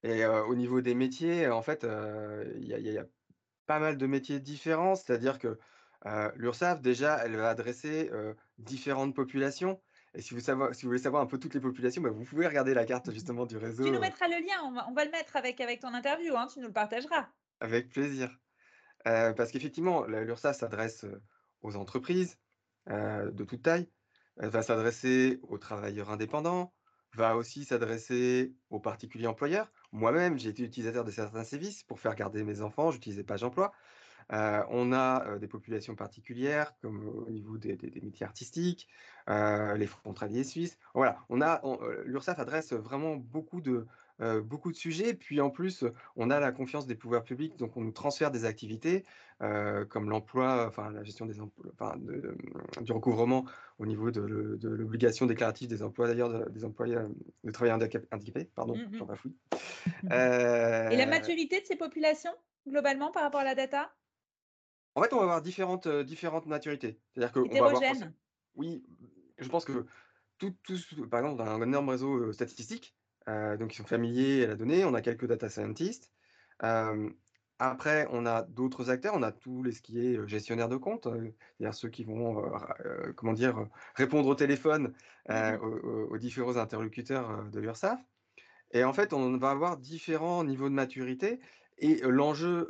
et 0.03 0.25
au 0.25 0.55
niveau 0.55 0.81
des 0.81 0.95
métiers, 0.95 1.49
en 1.49 1.61
fait, 1.63 1.85
il 1.85 2.63
y 2.65 2.69
y 2.91 2.97
a 2.99 3.05
pas 3.67 3.79
mal 3.79 3.97
de 3.97 4.07
métiers 4.07 4.39
différents. 4.41 4.95
C'est-à-dire 4.95 5.39
que, 5.39 5.59
l'URSSAF 6.35 6.81
déjà, 6.81 7.23
elle 7.25 7.35
va 7.35 7.49
adresser, 7.49 8.09
différentes 8.57 9.15
populations 9.15 9.81
et 10.15 10.21
si 10.21 10.33
vous 10.33 10.39
savoir 10.39 10.73
si 10.73 10.83
vous 10.83 10.89
voulez 10.89 11.01
savoir 11.01 11.21
un 11.21 11.27
peu 11.27 11.37
toutes 11.37 11.53
les 11.53 11.59
populations, 11.59 12.01
bah, 12.01 12.09
vous 12.09 12.23
pouvez 12.23 12.47
regarder 12.47 12.73
la 12.73 12.85
carte 12.85 13.11
justement 13.11 13.45
du 13.45 13.57
Tu 13.57 13.65
réseau, 13.65 13.91
nous 13.91 13.99
heu, 13.99 13.99
mettras 13.99 14.29
le 14.29 14.37
lien, 14.45 14.63
on 14.63 14.71
va 14.71 14.87
on 14.87 14.93
va 14.93 15.03
le 15.03 15.11
mettre 15.11 15.35
avec 15.35 15.59
avec 15.59 15.81
ton 15.81 15.93
interview, 15.93 16.33
hein, 16.37 16.47
tu 16.47 16.59
nous 16.59 16.67
le 16.67 16.73
partageras. 16.73 17.27
avec 17.59 17.89
plaisir. 17.89 18.37
Parce 19.03 19.51
qu'effectivement, 19.51 20.05
l'URSSAF 20.05 20.57
s'adresse, 20.57 21.05
aux 21.61 21.75
entreprises, 21.75 22.39
de 22.87 23.43
toute 23.43 23.63
taille. 23.63 23.89
Elle 24.37 24.49
va 24.49 24.63
s'adresser 24.63 25.39
aux 25.43 25.57
travailleurs 25.57 26.09
indépendants, 26.11 26.73
va 27.15 27.35
aussi 27.35 27.65
s'adresser 27.65 28.55
aux 28.69 28.79
particuliers 28.79 29.27
employeurs. 29.27 29.71
Moi-même, 29.91 30.37
j'ai 30.37 30.49
été 30.49 30.63
utilisateur 30.63 31.03
de 31.03 31.11
certains 31.11 31.43
services 31.43 31.83
pour 31.83 31.99
faire 31.99 32.15
garder 32.15 32.43
mes 32.43 32.61
enfants, 32.61 32.91
j'utilisais 32.91 33.23
Page 33.23 33.43
Emploi. 33.43 33.73
On 34.31 34.93
a 34.93 35.37
des 35.39 35.47
populations 35.47 35.95
particulières, 35.95 36.73
comme 36.81 37.07
au 37.27 37.29
niveau 37.29 37.57
des, 37.57 37.77
métiers 38.01 38.25
artistiques, 38.25 38.87
les 39.27 39.87
frontaliers 39.87 40.43
suisses. 40.43 40.77
Voilà, 40.93 41.19
on 41.29 41.41
a, 41.41 41.61
l'URSSAF 42.05 42.39
adresse 42.39 42.73
vraiment 42.73 43.15
beaucoup 43.15 43.61
de, 43.61 43.85
beaucoup 44.43 44.71
de 44.71 44.77
sujets. 44.77 45.13
Puis 45.13 45.41
en 45.41 45.49
plus, 45.49 45.85
on 46.15 46.29
a 46.29 46.39
la 46.39 46.51
confiance 46.51 46.85
des 46.85 46.95
pouvoirs 46.95 47.23
publics, 47.23 47.57
donc 47.57 47.75
on 47.77 47.81
nous 47.81 47.91
transfère 47.91 48.31
des 48.31 48.45
activités 48.45 49.05
comme 49.39 50.09
l'emploi, 50.09 50.65
enfin 50.67 50.91
la 50.91 51.03
gestion 51.03 51.25
des 51.25 51.39
emplois, 51.39 51.95
du 52.81 52.91
recouvrement 52.91 53.45
au 53.79 53.85
niveau 53.85 54.11
de, 54.11 54.21
l'obligation 54.61 55.25
déclarative 55.25 55.69
des 55.69 55.81
employeurs, 55.81 56.49
des 56.49 56.65
employés, 56.65 56.97
de 57.43 57.51
travailleurs 57.51 57.79
handicapés. 58.11 58.49
Pardon, 58.55 58.75
mmh 58.75 58.97
j'en. 58.97 59.07
Et 60.91 60.97
la 60.97 61.05
maturité 61.05 61.61
de 61.61 61.65
ces 61.65 61.75
populations 61.75 62.33
globalement 62.67 63.11
par 63.11 63.23
rapport 63.23 63.41
à 63.41 63.43
la 63.43 63.55
data? 63.55 63.91
En 64.95 65.01
fait, 65.01 65.13
on 65.13 65.17
va 65.17 65.23
avoir 65.23 65.41
différentes, 65.41 65.87
différentes 65.87 66.45
maturités. 66.45 66.99
C'est-à-dire 67.13 67.31
que 67.31 67.45
Hétérogène. 67.45 68.13
Oui, 68.55 68.83
je 69.37 69.47
pense 69.47 69.65
que 69.65 69.85
tout, 70.37 70.55
tout, 70.63 70.77
par 71.09 71.21
exemple, 71.21 71.37
dans 71.37 71.49
un 71.49 71.61
énorme 71.61 71.89
réseau 71.89 72.33
statistique, 72.33 72.95
donc 73.27 73.73
ils 73.73 73.77
sont 73.77 73.85
familiers 73.85 74.45
à 74.45 74.47
la 74.47 74.55
donnée, 74.55 74.85
on 74.85 74.93
a 74.93 75.01
quelques 75.01 75.27
data 75.27 75.49
scientists. 75.49 76.11
après, 77.59 78.07
on 78.11 78.25
a 78.25 78.43
d'autres 78.43 78.89
acteurs, 78.89 79.13
on 79.15 79.23
a 79.23 79.31
tous 79.31 79.63
les 79.63 79.71
ce 79.71 79.81
qui 79.81 79.99
est 79.99 80.27
gestionnaires 80.27 80.69
de 80.69 80.77
compte, 80.77 81.03
c'est-à-dire 81.05 81.73
ceux 81.73 81.89
qui 81.89 82.03
vont, 82.03 82.51
comment 83.15 83.33
dire, 83.33 83.67
répondre 83.95 84.27
au 84.27 84.35
téléphone 84.35 84.93
mmh 85.29 85.57
aux, 86.09 86.17
différents 86.17 86.57
interlocuteurs 86.57 87.43
de 87.51 87.59
l'URSSAF. 87.59 87.99
Et 88.71 88.83
en 88.83 88.93
fait, 88.93 89.13
on 89.13 89.37
va 89.37 89.51
avoir 89.51 89.77
différents 89.77 90.43
niveaux 90.43 90.69
de 90.69 90.73
maturité. 90.73 91.39
Et 91.81 92.01
l'enjeu, 92.03 92.67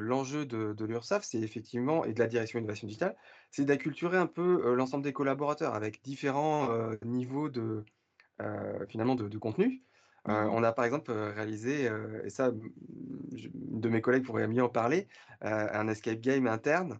l'enjeu 0.00 0.46
de, 0.46 0.72
de 0.72 0.84
l'URSSAF, 0.84 1.24
c'est 1.24 1.40
effectivement, 1.40 2.04
et 2.04 2.12
de 2.12 2.20
la 2.20 2.28
direction 2.28 2.58
innovation 2.58 2.86
digitale, 2.86 3.16
c'est 3.50 3.64
d'acculturer 3.64 4.16
un 4.16 4.26
peu 4.26 4.74
l'ensemble 4.74 5.02
des 5.02 5.12
collaborateurs 5.12 5.74
avec 5.74 6.02
différents 6.02 6.68
niveaux 7.04 7.48
de, 7.48 7.84
finalement 8.88 9.16
de, 9.16 9.38
contenu. 9.38 9.82
Mmh 10.26 10.32
on 10.52 10.62
a 10.62 10.72
par 10.72 10.86
exemple 10.86 11.12
réalisé, 11.12 11.90
et 12.24 12.30
ça, 12.30 12.50
mmh, 12.50 12.58
de 13.32 13.88
mes 13.90 14.00
collègues 14.00 14.24
pourraient 14.24 14.48
mieux 14.48 14.62
en 14.62 14.70
parler, 14.70 15.08
un 15.42 15.88
escape 15.88 16.20
game 16.20 16.46
interne 16.46 16.98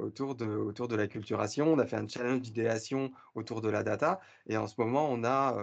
autour, 0.00 0.34
de, 0.34 0.46
autour 0.46 0.88
de 0.88 0.96
la 0.96 1.08
culturation. 1.08 1.72
On 1.72 1.78
a 1.78 1.86
fait 1.86 1.96
un 1.96 2.06
challenge 2.06 2.42
d'idéation 2.42 3.10
autour 3.34 3.62
de 3.62 3.68
la 3.68 3.82
data. 3.82 4.20
Et 4.46 4.56
en 4.56 4.66
ce 4.66 4.74
moment, 4.78 5.08
on, 5.10 5.24
a, 5.24 5.56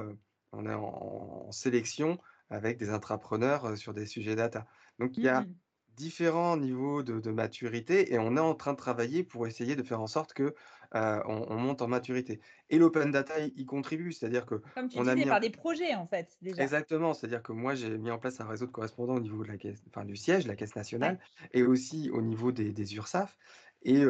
on 0.52 0.66
est 0.66 0.74
en 0.74 1.52
sélection 1.52 2.18
avec 2.52 2.78
des 2.78 2.90
intrapreneurs 2.90 3.78
sur 3.78 3.94
des 3.94 4.06
sujets 4.06 4.36
data. 4.36 4.68
Donc 5.00 5.18
il 5.18 5.24
y 5.24 5.30
a 5.30 5.42
mmh. 5.42 5.56
différents 5.96 6.58
niveaux 6.58 7.02
de, 7.02 7.32
maturité 7.32 8.14
et 8.14 8.20
on 8.20 8.38
est 8.38 8.42
en 8.42 8.54
train 8.54 8.74
de 8.74 8.78
travailler 8.78 9.24
pour 9.24 9.48
essayer 9.48 9.76
de 9.76 9.84
faire 9.84 10.02
en 10.02 10.08
sorte 10.08 10.34
que 10.34 10.54
on, 10.94 11.56
monte 11.56 11.82
en 11.82 11.88
maturité. 11.88 12.42
Et 12.70 12.78
l'open 12.78 13.12
data 13.12 13.40
y, 13.40 13.66
contribue, 13.66 14.12
c'est-à-dire 14.12 14.46
que 14.46 14.56
comme 14.76 14.90
tu 14.90 15.00
on 15.00 15.08
a 15.08 15.16
mis 15.16 15.26
par 15.26 15.40
des 15.40 15.50
projets 15.50 15.96
en 15.96 16.06
fait 16.06 16.38
déjà. 16.42 16.62
Exactement, 16.62 17.14
c'est-à-dire 17.14 17.42
que 17.42 17.54
moi 17.54 17.76
j'ai 17.76 17.98
mis 17.98 18.12
en 18.12 18.20
place 18.20 18.42
un 18.42 18.46
réseau 18.46 18.66
de 18.66 18.72
correspondants 18.72 19.16
au 19.16 19.22
niveau 19.22 19.42
de 19.44 19.48
la 19.48 19.58
caisse, 19.58 19.82
enfin, 19.88 20.04
du 20.04 20.18
siège, 20.18 20.46
la 20.48 20.58
caisse 20.58 20.76
nationale, 20.76 21.18
et 21.54 21.64
aussi 21.64 22.10
au 22.12 22.22
niveau 22.22 22.52
des, 22.52 22.74
des 22.74 22.96
URSAF. 22.96 23.38
Et 23.84 24.04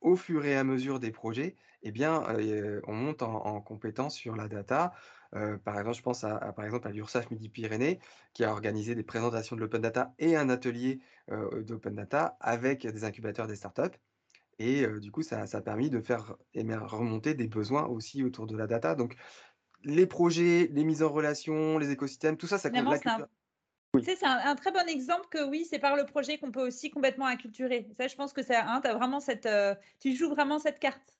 au 0.00 0.16
fur 0.16 0.44
et 0.44 0.56
à 0.56 0.62
mesure 0.64 1.00
des 1.00 1.10
projets, 1.10 1.56
eh 1.82 1.90
bien, 1.90 2.22
on 2.86 2.94
monte 2.94 3.22
en, 3.22 3.44
en 3.44 3.60
compétence 3.60 4.14
sur 4.14 4.36
la 4.36 4.48
data. 4.48 4.92
Euh, 5.34 5.56
par 5.58 5.78
exemple, 5.78 5.96
je 5.96 6.02
pense 6.02 6.24
à, 6.24 6.52
par 6.52 6.64
exemple 6.64 6.86
à 6.86 6.90
l'URSSAF 6.90 7.30
Midi-Pyrénées 7.30 7.98
qui 8.32 8.44
a 8.44 8.52
organisé 8.52 8.94
des 8.94 9.02
présentations 9.02 9.56
de 9.56 9.60
l'open 9.60 9.82
data 9.82 10.14
et 10.18 10.36
un 10.36 10.48
atelier 10.48 11.00
euh, 11.30 11.62
d'open 11.62 11.94
data 11.94 12.36
avec 12.40 12.86
des 12.86 13.04
incubateurs 13.04 13.46
des 13.46 13.56
startups. 13.56 13.98
Et 14.58 14.84
euh, 14.84 15.00
du 15.00 15.10
coup, 15.10 15.22
ça, 15.22 15.44
a 15.52 15.60
permis 15.60 15.90
de 15.90 16.00
faire 16.00 16.36
remonter 16.54 17.34
des 17.34 17.48
besoins 17.48 17.86
aussi 17.86 18.22
autour 18.22 18.46
de 18.46 18.56
la 18.56 18.68
data. 18.68 18.94
Donc, 18.94 19.16
les 19.82 20.06
projets, 20.06 20.68
les 20.72 20.84
mises 20.84 21.02
en 21.02 21.08
relation, 21.10 21.78
les 21.78 21.90
écosystèmes, 21.90 22.36
tout 22.36 22.46
ça, 22.46 22.58
ça 22.58 22.70
compte. 22.70 22.94
C'est 24.02 24.24
un, 24.24 24.56
très 24.56 24.72
bon 24.72 24.88
exemple 24.88 25.26
que 25.30 25.48
oui, 25.48 25.64
c'est 25.68 25.78
par 25.78 25.94
le 25.94 26.04
projet 26.04 26.38
qu'on 26.38 26.50
peut 26.50 26.66
aussi 26.66 26.90
complètement 26.90 27.26
acculturer. 27.26 27.86
Ça, 27.96 28.08
je 28.08 28.16
pense 28.16 28.32
que 28.32 28.42
ça, 28.42 28.64
hein, 28.66 28.80
as 28.82 28.94
vraiment 28.94 29.20
cette, 29.20 29.48
tu 30.00 30.16
joues 30.16 30.30
vraiment 30.30 30.58
cette 30.58 30.80
carte. 30.80 31.13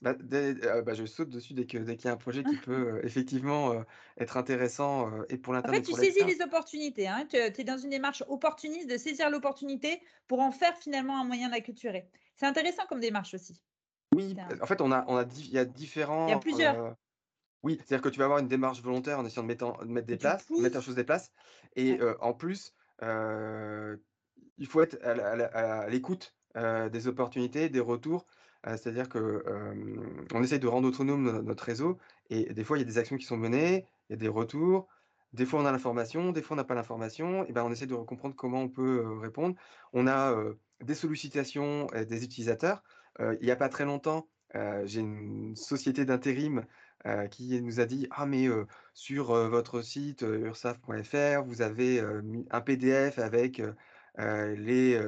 Bah, 0.00 0.14
bah, 0.14 0.94
je 0.94 1.04
saute 1.06 1.28
dessus 1.30 1.54
dès 1.54 1.66
que 1.66 1.78
dès 1.78 1.96
qu'il 1.96 2.06
y 2.06 2.08
a 2.08 2.12
un 2.12 2.16
projet 2.16 2.42
qui 2.42 2.56
peut, 2.56 3.00
effectivement, 3.04 3.84
être 4.18 4.36
intéressant, 4.36 5.10
et 5.28 5.38
pour 5.38 5.54
En 5.54 5.62
fait, 5.62 5.82
tu 5.82 5.92
saisis 5.92 6.24
les 6.24 6.42
opportunités, 6.42 7.06
hein. 7.06 7.26
Tu 7.30 7.36
es 7.36 7.64
dans 7.64 7.78
une 7.78 7.90
démarche 7.90 8.24
opportuniste 8.26 8.90
de 8.90 8.96
saisir 8.96 9.30
l'opportunité 9.30 10.00
pour 10.26 10.40
en 10.40 10.50
faire 10.50 10.76
finalement 10.76 11.20
un 11.20 11.24
moyen 11.24 11.50
d'acculturer. 11.50 12.08
C'est 12.36 12.46
intéressant 12.46 12.82
comme 12.88 13.00
démarche 13.00 13.34
aussi. 13.34 13.62
Oui, 14.14 14.34
en 14.60 14.66
fait, 14.66 14.80
on 14.80 14.90
a 14.90 15.04
on 15.08 15.16
a 15.16 15.24
il 15.36 15.50
y 15.50 15.58
a 15.58 15.64
différents, 15.64 16.26
Il 16.26 16.30
y 16.30 16.34
a 16.34 16.38
plusieurs. 16.38 16.96
oui, 17.62 17.76
c'est-à-dire 17.78 18.02
que 18.02 18.08
tu 18.08 18.18
vas 18.18 18.24
avoir 18.24 18.40
une 18.40 18.48
démarche 18.48 18.82
volontaire 18.82 19.18
en 19.20 19.24
essayant 19.24 19.42
de 19.42 19.48
mettre 19.48 19.84
de 19.84 19.90
mettre 19.90 20.06
des 20.06 20.16
places, 20.16 20.50
mettre 20.50 20.74
la 20.74 20.80
chose 20.80 20.96
des 20.96 21.04
places 21.04 21.30
et 21.76 21.98
en 22.20 22.34
plus, 22.34 22.74
il 23.00 24.66
faut 24.66 24.82
être 24.82 24.98
à 25.04 25.88
l'écoute, 25.88 26.34
des 26.56 27.06
opportunités, 27.06 27.68
des 27.68 27.80
retours 27.80 28.26
c'est-à-dire 28.64 29.08
que, 29.08 29.44
on 30.32 30.42
essaye 30.42 30.58
de 30.58 30.66
rendre 30.68 30.88
autonome 30.88 31.40
notre 31.42 31.64
réseau 31.64 31.98
et 32.30 32.52
des 32.52 32.64
fois, 32.64 32.78
il 32.78 32.80
y 32.80 32.84
a 32.84 32.86
des 32.86 32.98
actions 32.98 33.16
qui 33.16 33.24
sont 33.26 33.36
menées, 33.36 33.86
il 34.08 34.12
y 34.12 34.14
a 34.14 34.16
des 34.16 34.28
retours. 34.28 34.88
Des 35.32 35.46
fois, 35.46 35.60
on 35.60 35.66
a 35.66 35.72
l'information, 35.72 36.30
des 36.30 36.42
fois, 36.42 36.54
on 36.54 36.58
n'a 36.58 36.64
pas 36.64 36.74
l'information 36.74 37.46
et 37.46 37.52
ben, 37.52 37.64
on 37.64 37.72
essaie 37.72 37.86
de 37.86 37.94
comprendre 37.94 38.36
comment 38.36 38.60
on 38.60 38.68
peut, 38.68 39.18
répondre. 39.18 39.56
On 39.92 40.06
a, 40.06 40.36
des 40.80 40.94
sollicitations, 40.94 41.86
des 41.86 42.24
utilisateurs. 42.24 42.82
il 43.20 43.38
n'y 43.42 43.50
a 43.50 43.56
pas 43.56 43.68
très 43.68 43.84
longtemps, 43.84 44.28
j'ai 44.84 45.00
une 45.00 45.56
société 45.56 46.04
d'intérim, 46.04 46.64
qui 47.30 47.60
nous 47.62 47.80
a 47.80 47.86
dit: 47.86 48.06
«Ah 48.10 48.26
mais, 48.26 48.46
sur, 48.94 49.32
votre 49.48 49.82
site, 49.82 50.22
ursaf.fr, 50.22 51.42
vous 51.44 51.62
avez, 51.62 52.00
un 52.50 52.60
PDF 52.60 53.18
avec, 53.18 53.62
les, 54.18 55.00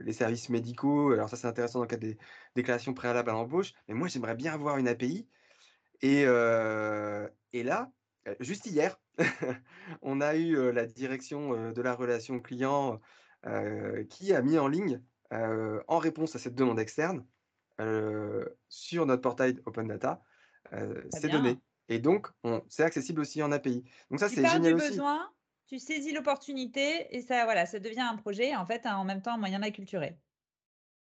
les 0.00 0.12
services 0.12 0.48
médicaux. 0.48 1.12
Alors 1.12 1.28
ça, 1.28 1.36
c'est 1.36 1.46
intéressant 1.46 1.78
dans 1.80 1.84
le 1.84 1.88
cadre 1.88 2.06
des 2.06 2.18
déclarations 2.54 2.94
préalables 2.94 3.30
à 3.30 3.32
l'embauche. 3.32 3.72
Mais 3.88 3.94
moi, 3.94 4.08
j'aimerais 4.08 4.34
bien 4.34 4.52
avoir 4.52 4.78
une 4.78 4.88
API. 4.88 5.28
Et, 6.02 6.22
et 6.22 7.62
là, 7.62 7.90
juste 8.40 8.66
hier, 8.66 9.00
on 10.02 10.20
a 10.20 10.36
eu 10.36 10.72
la 10.72 10.86
direction 10.86 11.72
de 11.72 11.82
la 11.82 11.94
relation 11.94 12.40
client 12.40 13.00
qui 14.08 14.32
a 14.32 14.42
mis 14.42 14.58
en 14.58 14.68
ligne, 14.68 15.02
en 15.30 15.98
réponse 15.98 16.34
à 16.36 16.38
cette 16.38 16.54
demande 16.54 16.80
externe, 16.80 17.24
sur 18.68 19.06
notre 19.06 19.22
portail 19.22 19.60
Open 19.66 19.88
Data, 19.88 20.22
ces 21.12 21.28
données. 21.28 21.58
Et 21.88 21.98
donc, 21.98 22.28
c'est 22.68 22.82
accessible 22.82 23.20
aussi 23.20 23.42
en 23.42 23.50
API. 23.52 23.84
Donc 24.10 24.20
ça, 24.20 24.28
c'est 24.28 24.46
génial 24.46 24.74
aussi. 24.74 24.90
besoin 24.90 25.30
tu 25.68 25.78
saisis 25.78 26.12
l'opportunité 26.12 27.14
et 27.14 27.20
ça, 27.20 27.44
voilà, 27.44 27.66
ça 27.66 27.78
devient 27.78 28.00
un 28.00 28.16
projet, 28.16 28.56
en 28.56 28.66
fait, 28.66 28.86
en 28.86 29.04
même 29.04 29.22
temps, 29.22 29.34
un 29.34 29.38
moyen 29.38 29.60
d'acculturer. 29.60 30.16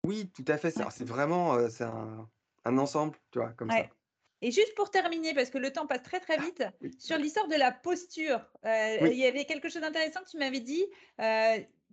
Oui, 0.04 0.30
tout 0.36 0.46
à 0.48 0.58
fait. 0.58 0.72
C'est 0.72 1.06
vraiment 1.06 1.70
c'est 1.70 1.86
un, 1.86 2.78
ensemble, 2.78 3.18
tu 3.32 3.40
vois, 3.40 3.50
comme 3.52 3.72
ça. 3.72 3.88
Et 4.42 4.52
juste 4.52 4.76
pour 4.76 4.92
terminer, 4.92 5.34
parce 5.34 5.50
que 5.50 5.58
le 5.58 5.74
temps 5.74 5.88
passe 5.88 6.04
très 6.04 6.20
très 6.20 6.38
vite, 6.38 6.64
sur 7.00 7.18
l'histoire 7.18 7.48
de 7.48 7.56
la 7.56 7.72
posture, 7.72 8.46
il 8.64 9.14
y 9.14 9.26
avait 9.26 9.46
quelque 9.46 9.70
chose 9.70 9.82
d'intéressant 9.82 10.22
que 10.22 10.30
tu 10.30 10.38
m'avais 10.38 10.60
dit. 10.60 10.86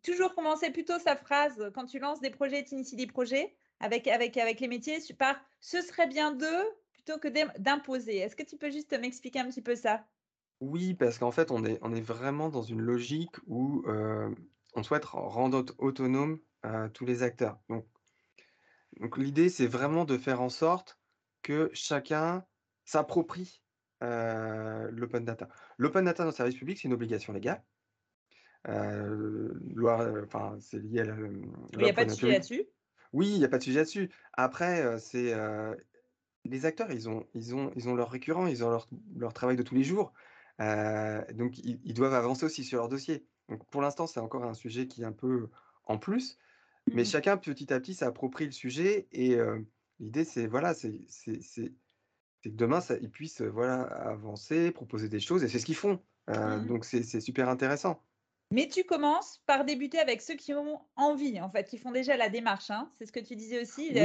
toujours 0.03 0.35
commencer 0.35 0.71
plutôt 0.71 0.99
sa 0.99 1.17
phrase 1.17 1.71
quand 1.75 1.87
tu 1.87 1.99
lances 1.99 2.21
des 2.21 2.31
projets, 2.31 2.63
tu 2.65 2.75
inities 2.75 2.97
des 2.97 3.07
projets 3.07 3.55
avec, 3.81 4.07
avec, 4.07 4.37
avec 4.37 4.61
les 4.61 4.69
métiers 4.69 4.99
par 5.19 5.37
ce 5.61 5.81
serait 5.81 6.07
bien 6.07 6.33
d'eux 6.33 6.65
plutôt 6.93 7.19
que 7.19 7.29
d'imposer. 7.59 8.19
Est-ce 8.19 8.37
que 8.37 8.43
tu 8.43 8.57
peux 8.57 8.71
juste 8.71 8.99
m'expliquer 8.99 9.41
un 9.41 9.49
petit 9.49 9.63
peu 9.63 9.77
ça? 9.77 10.05
Oui, 10.61 10.95
parce 10.95 11.19
qu'en 11.19 11.31
fait, 11.31 11.51
on 11.51 11.65
est 11.65 11.79
on 11.83 11.95
est 11.95 12.01
vraiment 12.01 12.49
dans 12.49 12.63
une 12.63 12.81
logique 12.81 13.37
où, 13.47 13.85
on 14.77 14.83
souhaite 14.83 15.05
rendre 15.05 15.65
autonome, 15.79 16.41
tous 16.93 17.05
les 17.05 17.23
acteurs. 17.23 17.59
Donc 17.69 17.87
donc 19.01 19.19
l'idée, 19.19 19.49
c'est 19.49 19.67
vraiment 19.67 20.05
de 20.05 20.17
faire 20.17 20.41
en 20.41 20.49
sorte 20.49 20.99
que 21.43 21.71
chacun 21.73 22.45
s'approprie, 22.85 23.63
l'open 24.01 25.25
data. 25.25 25.49
L'open 25.79 26.05
data 26.05 26.23
dans 26.23 26.31
le 26.31 26.35
service 26.35 26.57
public, 26.57 26.79
c'est 26.79 26.89
une 26.89 26.95
obligation 26.95 27.33
légale. 27.33 27.63
loi, 28.67 30.13
enfin, 30.25 30.57
c'est 30.61 30.79
lié 30.79 31.01
à 31.01 31.05
la, 31.05 31.17
il 31.17 31.79
n'y 31.79 31.91
a 31.91 31.93
pas 31.93 32.05
de 32.05 32.11
sujet 32.11 32.33
là-dessus? 32.33 32.65
Oui, 33.13 33.29
il 33.31 33.39
n'y 33.39 33.45
a 33.45 33.49
pas 33.49 33.59
de 33.59 33.63
sujet 33.63 33.81
là-dessus. 33.81 34.11
Après, 34.33 34.99
c'est, 34.99 35.35
les 36.45 36.67
acteurs, 36.67 36.91
ils 36.91 37.09
ont 37.09 37.27
ils 37.35 37.55
ont 37.55 37.71
ils 37.75 37.89
ont 37.89 37.95
leur 37.95 38.11
récurrent, 38.11 38.47
ils 38.47 38.65
ont 38.65 38.71
leur 38.71 38.89
leur 39.17 39.33
travail 39.33 39.57
de 39.57 39.63
tous 39.63 39.75
les 39.75 39.85
jours 39.85 40.13
donc 40.59 41.59
ils, 41.59 41.95
doivent 41.95 42.15
avancer 42.15 42.47
aussi 42.47 42.65
sur 42.65 42.79
leur 42.79 42.89
dossier. 42.89 43.27
Donc 43.49 43.65
pour 43.67 43.83
l'instant, 43.83 44.07
c'est 44.07 44.21
encore 44.21 44.45
un 44.45 44.55
sujet 44.55 44.87
qui 44.87 45.03
est 45.03 45.07
un 45.07 45.13
peu 45.13 45.49
en 45.85 45.99
plus, 45.99 46.39
mais 46.93 47.03
mmh 47.03 47.07
chacun 47.07 47.37
petit 47.37 47.73
à 47.73 47.81
petit 47.81 47.95
s'approprie 47.95 48.47
le 48.47 48.53
sujet 48.53 49.07
et 49.13 49.37
l'idée 50.01 50.25
c'est 50.25 50.47
voilà, 50.47 50.75
c'est 50.75 51.07
que 52.43 52.49
demain 52.49 52.81
ça, 52.81 52.97
ils 53.01 53.11
puissent 53.11 53.43
voilà 53.43 53.83
avancer, 53.83 54.71
proposer 54.71 55.09
des 55.09 55.21
choses 55.21 55.45
et 55.45 55.49
c'est 55.49 55.59
ce 55.59 55.67
qu'ils 55.67 55.77
font. 55.77 56.01
Mmh 56.29 56.67
donc 56.67 56.85
c'est 56.85 57.21
super 57.21 57.49
intéressant. 57.49 58.03
Mais 58.51 58.69
tu 58.69 58.85
commences 58.85 59.43
par 59.47 59.65
débuter 59.65 59.99
avec 59.99 60.23
ceux 60.23 60.35
qui 60.35 60.55
ont 60.55 60.81
envie, 60.97 61.41
en 61.41 61.51
fait, 61.51 61.65
qui 61.69 61.79
font 61.79 61.91
déjà 61.91 62.17
la 62.17 62.29
démarche. 62.29 62.71
Hein. 62.71 62.91
C'est 62.99 63.07
ce 63.07 63.13
que 63.13 63.21
tu 63.21 63.37
disais 63.37 63.61
aussi. 63.61 63.91
Oui, 63.93 64.01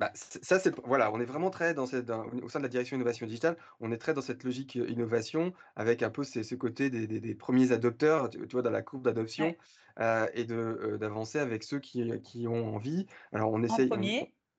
bah, 0.00 0.10
ça, 0.14 0.58
c'est 0.58 0.74
voilà, 0.86 1.12
on 1.12 1.20
est 1.20 1.26
vraiment 1.26 1.50
très 1.50 1.74
dans 1.74 1.84
cette, 1.84 2.08
au 2.08 2.48
sein 2.48 2.58
de 2.58 2.64
la 2.64 2.70
direction 2.70 2.96
innovation 2.96 3.26
digitale, 3.26 3.58
on 3.80 3.92
est 3.92 3.98
très 3.98 4.14
dans 4.14 4.22
cette 4.22 4.44
logique 4.44 4.76
innovation 4.76 5.52
avec 5.76 6.02
un 6.02 6.08
peu 6.08 6.24
ce 6.24 6.54
côté 6.54 6.88
des, 6.88 7.34
premiers 7.34 7.70
adopteurs, 7.70 8.30
tu, 8.30 8.38
vois, 8.50 8.62
dans 8.62 8.70
la 8.70 8.80
courbe 8.80 9.04
d'adoption, 9.04 9.54
et 10.32 10.44
de 10.44 10.96
d'avancer 10.98 11.38
avec 11.38 11.62
ceux 11.64 11.80
qui, 11.80 12.18
qui, 12.22 12.48
ont 12.48 12.74
envie. 12.74 13.06
Alors 13.32 13.52
on 13.52 13.62
essaye, 13.62 13.90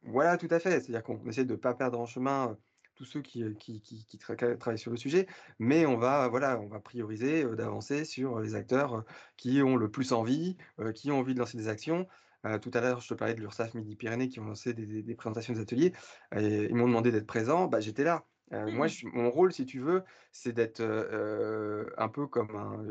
voilà, 0.04 0.38
tout 0.38 0.48
à 0.52 0.60
fait. 0.60 0.80
C'est-à-dire 0.80 1.02
qu'on 1.02 1.26
essaie 1.28 1.46
de 1.46 1.54
ne 1.54 1.58
pas 1.58 1.74
perdre 1.74 2.00
en 2.00 2.06
chemin 2.06 2.56
tous 2.94 3.06
ceux 3.06 3.22
qui, 3.22 3.44
qui, 3.56 3.82
qui, 3.82 4.18
travaillent 4.20 4.78
sur 4.78 4.92
le 4.92 4.98
sujet, 4.98 5.26
mais 5.58 5.88
on 5.88 5.98
va, 5.98 6.28
voilà, 6.28 6.60
on 6.60 6.68
va 6.68 6.80
prioriser 6.80 7.46
d'avancer 7.56 8.06
sur 8.06 8.40
les 8.42 8.54
acteurs 8.54 9.06
qui 9.38 9.64
ont 9.64 9.76
le 9.76 9.90
plus 9.90 10.12
envie, 10.14 10.56
qui 10.94 11.10
ont 11.10 11.18
envie 11.18 11.34
de 11.34 11.40
lancer 11.40 11.58
des 11.58 11.68
actions. 11.68 12.06
Tout 12.62 12.72
à 12.74 12.82
l'heure, 12.82 13.02
je 13.02 13.08
te 13.08 13.14
parlais 13.14 13.34
de 13.34 13.40
l'URSAF 13.40 13.74
Midi-Pyrénées 13.74 14.30
qui 14.30 14.40
ont 14.40 14.46
lancé 14.46 14.74
des, 14.74 15.16
présentations 15.16 15.54
des 15.54 15.60
ateliers. 15.60 15.94
Et 16.36 16.64
ils 16.64 16.76
m'ont 16.76 16.88
demandé 16.88 17.12
d'être 17.12 17.28
présent. 17.28 17.68
Bah, 17.68 17.80
J'étais 17.80 18.04
là. 18.04 18.26
Moi, 18.52 18.88
mmh. 18.88 19.10
mon 19.14 19.30
rôle, 19.30 19.54
si 19.54 19.66
tu 19.66 19.80
veux, 19.80 20.04
c'est 20.32 20.52
d'être 20.52 20.82
un 21.98 22.10
peu 22.10 22.28
comme 22.28 22.56
un, 22.56 22.86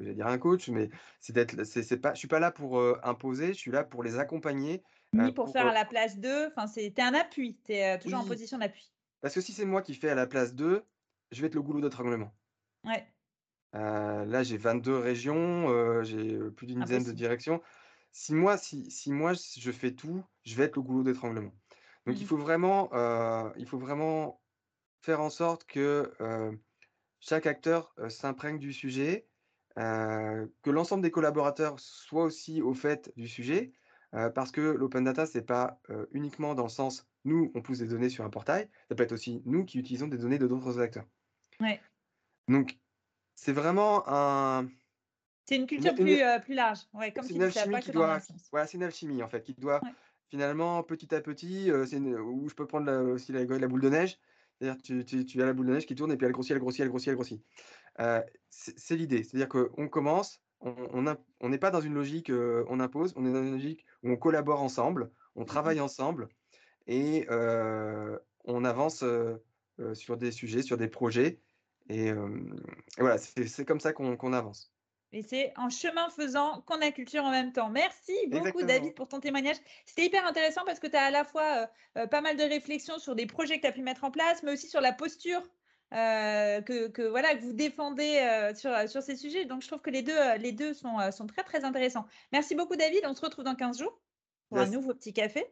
j'allais 0.00 0.14
dire 0.14 0.26
un 0.26 0.38
coach, 0.38 0.68
mais 0.68 0.90
c'est 1.20 1.32
d'être, 1.32 1.62
c'est, 1.64 1.96
pas, 1.98 2.14
je 2.14 2.18
suis 2.18 2.28
pas 2.28 2.40
là 2.40 2.50
pour 2.50 2.82
imposer, 3.06 3.48
je 3.48 3.58
suis 3.58 3.70
là 3.70 3.84
pour 3.84 4.02
les 4.02 4.18
accompagner. 4.18 4.82
Ni 5.12 5.32
pour, 5.32 5.52
faire 5.52 5.68
à 5.68 5.72
la 5.72 5.84
place 5.84 6.18
d'eux. 6.18 6.48
Enfin, 6.48 6.66
c'est, 6.66 6.98
un 6.98 7.14
appui. 7.14 7.58
Tu 7.64 7.74
es 7.74 7.98
toujours 7.98 8.20
en 8.20 8.24
position 8.24 8.58
d'appui. 8.58 8.90
Parce 9.20 9.34
que 9.34 9.40
si 9.40 9.52
c'est 9.52 9.64
moi 9.64 9.82
qui 9.82 9.94
fais 9.94 10.10
à 10.10 10.14
la 10.14 10.26
place 10.26 10.54
d'eux, 10.54 10.84
je 11.30 11.40
vais 11.40 11.46
être 11.46 11.54
le 11.54 11.62
goulot 11.62 11.80
d'étranglement. 11.80 12.34
Ouais. 12.84 13.06
là, 13.72 14.42
j'ai 14.42 14.56
22 14.56 14.98
régions, 14.98 16.02
j'ai 16.02 16.38
plus 16.56 16.66
d'une 16.66 16.80
dizaine 16.80 17.04
de 17.04 17.12
directions. 17.12 17.62
Si 18.16 18.32
moi, 18.32 18.56
si, 18.56 18.88
si 18.92 19.10
moi 19.10 19.32
je 19.34 19.70
fais 19.72 19.90
tout, 19.90 20.22
je 20.44 20.54
vais 20.54 20.62
être 20.64 20.76
le 20.76 20.82
goulot 20.82 21.02
d'étranglement. 21.02 21.52
Donc 22.06 22.20
il 22.20 22.24
mmh 22.24 22.26
faut 22.26 22.36
vraiment, 22.36 22.90
il 23.56 23.66
faut 23.66 23.78
vraiment 23.78 24.40
faire 25.02 25.20
en 25.20 25.30
sorte 25.30 25.64
que 25.64 26.12
chaque 27.18 27.46
acteur 27.46 27.92
s'imprègne 28.08 28.58
du 28.58 28.72
sujet, 28.72 29.26
que 29.76 30.70
l'ensemble 30.70 31.02
des 31.02 31.10
collaborateurs 31.10 31.80
soient 31.80 32.22
aussi 32.22 32.62
au 32.62 32.72
fait 32.72 33.12
du 33.16 33.26
sujet, 33.26 33.72
parce 34.12 34.52
que 34.52 34.60
l'open 34.60 35.02
data, 35.02 35.26
ce 35.26 35.38
n'est 35.38 35.44
pas 35.44 35.80
uniquement 36.12 36.54
dans 36.54 36.62
le 36.62 36.68
sens 36.68 37.08
nous, 37.24 37.50
on 37.54 37.62
pousse 37.62 37.78
des 37.78 37.86
données 37.86 38.10
sur 38.10 38.24
un 38.24 38.30
portail. 38.30 38.68
Ça 38.88 38.94
peut 38.94 39.02
être 39.02 39.12
aussi 39.12 39.42
nous 39.44 39.64
qui 39.64 39.78
utilisons 39.78 40.06
des 40.06 40.18
données 40.18 40.38
de 40.38 40.46
d'autres 40.46 40.78
acteurs. 40.78 41.06
Ouais. 41.58 41.80
Donc, 42.48 42.78
c'est 43.34 43.52
vraiment 43.52 44.04
un. 44.06 44.68
C'est 45.46 45.56
une 45.56 45.66
culture 45.66 45.94
plus, 45.94 46.22
euh, 46.22 46.38
plus 46.38 46.54
large. 46.54 46.80
Ouais, 46.94 47.12
comme 47.12 47.24
c'est 47.24 47.34
une 47.34 47.42
alchimie 47.42 47.80
qui 47.80 47.90
doit. 47.90 48.18
Voilà, 48.50 48.66
c'est 48.66 48.76
une 48.76 48.82
alchimie 48.82 49.22
en 49.22 49.28
fait 49.28 49.42
qui 49.42 49.52
doit 49.54 49.80
finalement 50.30 50.82
petit 50.82 51.14
à 51.14 51.20
petit. 51.20 51.70
Euh, 51.70 51.84
c'est 51.84 51.98
où 51.98 52.48
je 52.48 52.54
peux 52.54 52.66
prendre 52.66 52.90
aussi 53.12 53.32
la, 53.32 53.44
la, 53.44 53.68
boule 53.68 53.82
de 53.82 53.90
neige. 53.90 54.18
C'est-à-dire 54.58 54.80
tu, 54.82 55.04
tu, 55.04 55.26
tu, 55.26 55.42
as 55.42 55.46
la 55.46 55.52
boule 55.52 55.66
de 55.66 55.72
neige 55.74 55.86
qui 55.86 55.94
tourne 55.94 56.12
et 56.12 56.16
puis 56.16 56.26
elle 56.26 56.32
grossit, 56.32 56.52
elle 56.52 56.60
grossit, 56.60 56.80
elle 56.80 56.88
grossit, 56.88 57.08
elle 57.08 57.14
grossit. 57.16 57.42
Euh, 58.00 58.22
c'est 58.48 58.96
l'idée. 58.96 59.22
C'est-à-dire 59.22 59.48
qu'on 59.48 59.88
commence, 59.88 60.40
on 60.60 61.02
n'est 61.02 61.12
on, 61.40 61.58
pas 61.58 61.70
dans 61.70 61.82
une 61.82 61.94
logique 61.94 62.32
on 62.32 62.80
impose, 62.80 63.12
on 63.16 63.26
est 63.26 63.32
dans 63.32 63.42
une 63.42 63.52
logique 63.52 63.84
où 64.02 64.10
on 64.10 64.16
collabore 64.16 64.62
ensemble, 64.62 65.10
on 65.36 65.42
mmh 65.42 65.46
travaille 65.46 65.80
ensemble 65.80 66.28
et 66.86 67.26
on 68.46 68.64
avance 68.64 69.04
sur 69.92 70.16
des 70.16 70.30
sujets, 70.30 70.62
sur 70.62 70.78
des 70.78 70.88
projets. 70.88 71.38
Et, 71.90 72.12
voilà, 72.96 73.18
c'est 73.18 73.66
comme 73.66 73.80
ça 73.80 73.92
qu'on 73.92 74.32
avance. 74.32 74.73
Et 75.14 75.22
c'est 75.22 75.52
en 75.56 75.70
chemin 75.70 76.10
faisant 76.10 76.62
qu'on 76.66 76.80
a 76.80 76.90
culture 76.90 77.24
en 77.24 77.30
même 77.30 77.52
temps. 77.52 77.70
Merci 77.70 78.12
beaucoup, 78.26 78.64
David, 78.64 78.94
pour 78.94 79.06
ton 79.06 79.20
témoignage. 79.20 79.56
C'était 79.86 80.06
hyper 80.06 80.26
intéressant 80.26 80.62
parce 80.66 80.80
que 80.80 80.88
tu 80.88 80.96
as 80.96 81.04
à 81.04 81.10
la 81.10 81.24
fois 81.24 81.68
pas 82.10 82.20
mal 82.20 82.36
de 82.36 82.42
réflexions 82.42 82.98
sur 82.98 83.14
des 83.14 83.26
projets 83.26 83.56
que 83.56 83.62
tu 83.62 83.68
as 83.68 83.72
pu 83.72 83.82
mettre 83.82 84.02
en 84.02 84.10
place, 84.10 84.42
mais 84.42 84.52
aussi 84.52 84.68
sur 84.68 84.80
la 84.80 84.92
posture 84.92 85.40
que, 85.92 87.08
voilà, 87.08 87.36
que 87.36 87.42
vous 87.42 87.52
défendez 87.52 88.52
sur, 88.56 88.76
sur 88.88 89.02
ces 89.02 89.14
sujets. 89.14 89.44
Donc, 89.44 89.62
je 89.62 89.68
trouve 89.68 89.80
que 89.80 89.90
les 89.90 90.02
deux, 90.02 90.18
les 90.38 90.50
deux 90.50 90.74
sont, 90.74 90.98
sont 91.12 91.28
très, 91.28 91.44
très 91.44 91.64
intéressants. 91.64 92.06
Merci 92.32 92.56
beaucoup, 92.56 92.74
David. 92.74 93.02
On 93.06 93.14
se 93.14 93.20
retrouve 93.20 93.44
dans 93.44 93.54
15 93.54 93.78
jours 93.78 93.96
pour 94.48 94.58
un 94.58 94.66
nouveau 94.66 94.94
petit 94.94 95.12
café. 95.12 95.46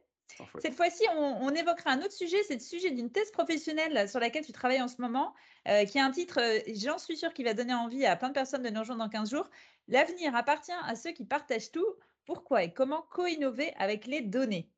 Cette 0.58 0.74
fois-ci, 0.74 1.04
on, 1.16 1.50
évoquera 1.50 1.90
un 1.90 1.98
autre 1.98 2.12
sujet, 2.12 2.42
c'est 2.44 2.54
le 2.54 2.60
sujet 2.60 2.90
d'une 2.90 3.10
thèse 3.10 3.30
professionnelle 3.30 4.08
sur 4.08 4.18
laquelle 4.18 4.44
tu 4.44 4.52
travailles 4.52 4.82
en 4.82 4.88
ce 4.88 5.00
moment, 5.00 5.34
euh, 5.68 5.84
qui 5.84 5.98
a 5.98 6.04
un 6.04 6.10
titre, 6.10 6.40
euh, 6.40 6.60
j'en 6.74 6.98
suis 6.98 7.16
sûre, 7.16 7.32
qui 7.32 7.44
va 7.44 7.54
donner 7.54 7.74
envie 7.74 8.06
à 8.06 8.16
plein 8.16 8.28
de 8.28 8.34
personnes 8.34 8.62
de 8.62 8.70
nous 8.70 8.80
rejoindre 8.80 9.04
dans 9.04 9.10
15 9.10 9.30
jours. 9.30 9.48
L'avenir 9.88 10.34
appartient 10.34 10.72
à 10.84 10.94
ceux 10.96 11.12
qui 11.12 11.24
partagent 11.24 11.70
tout. 11.70 11.86
Pourquoi 12.24 12.62
et 12.62 12.72
comment 12.72 13.02
co-innover 13.10 13.72
avec 13.76 14.06
les 14.06 14.22
données? 14.22 14.70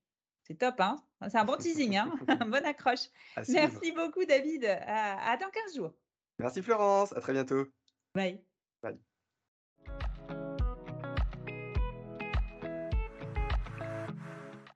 C'est 0.43 0.59
top, 0.59 0.81
hein? 0.81 0.97
C'est 1.29 1.39
un 1.39 1.45
bon 1.45 1.57
teasing, 1.57 1.97
hein? 1.97 2.13
Un 2.29 2.47
bon 2.47 2.65
accroche. 2.67 3.09
Merci 3.49 3.93
beaucoup, 3.93 4.25
David. 4.25 4.65
À, 4.65 5.33
à 5.33 5.37
dans 5.37 5.51
15 5.51 5.77
jours. 5.77 5.95
Merci, 6.39 6.63
Florence. 6.63 7.13
À 7.17 7.21
très 7.21 7.33
bientôt. 7.33 7.67
Bye. 8.15 8.41
Bye. 8.83 8.99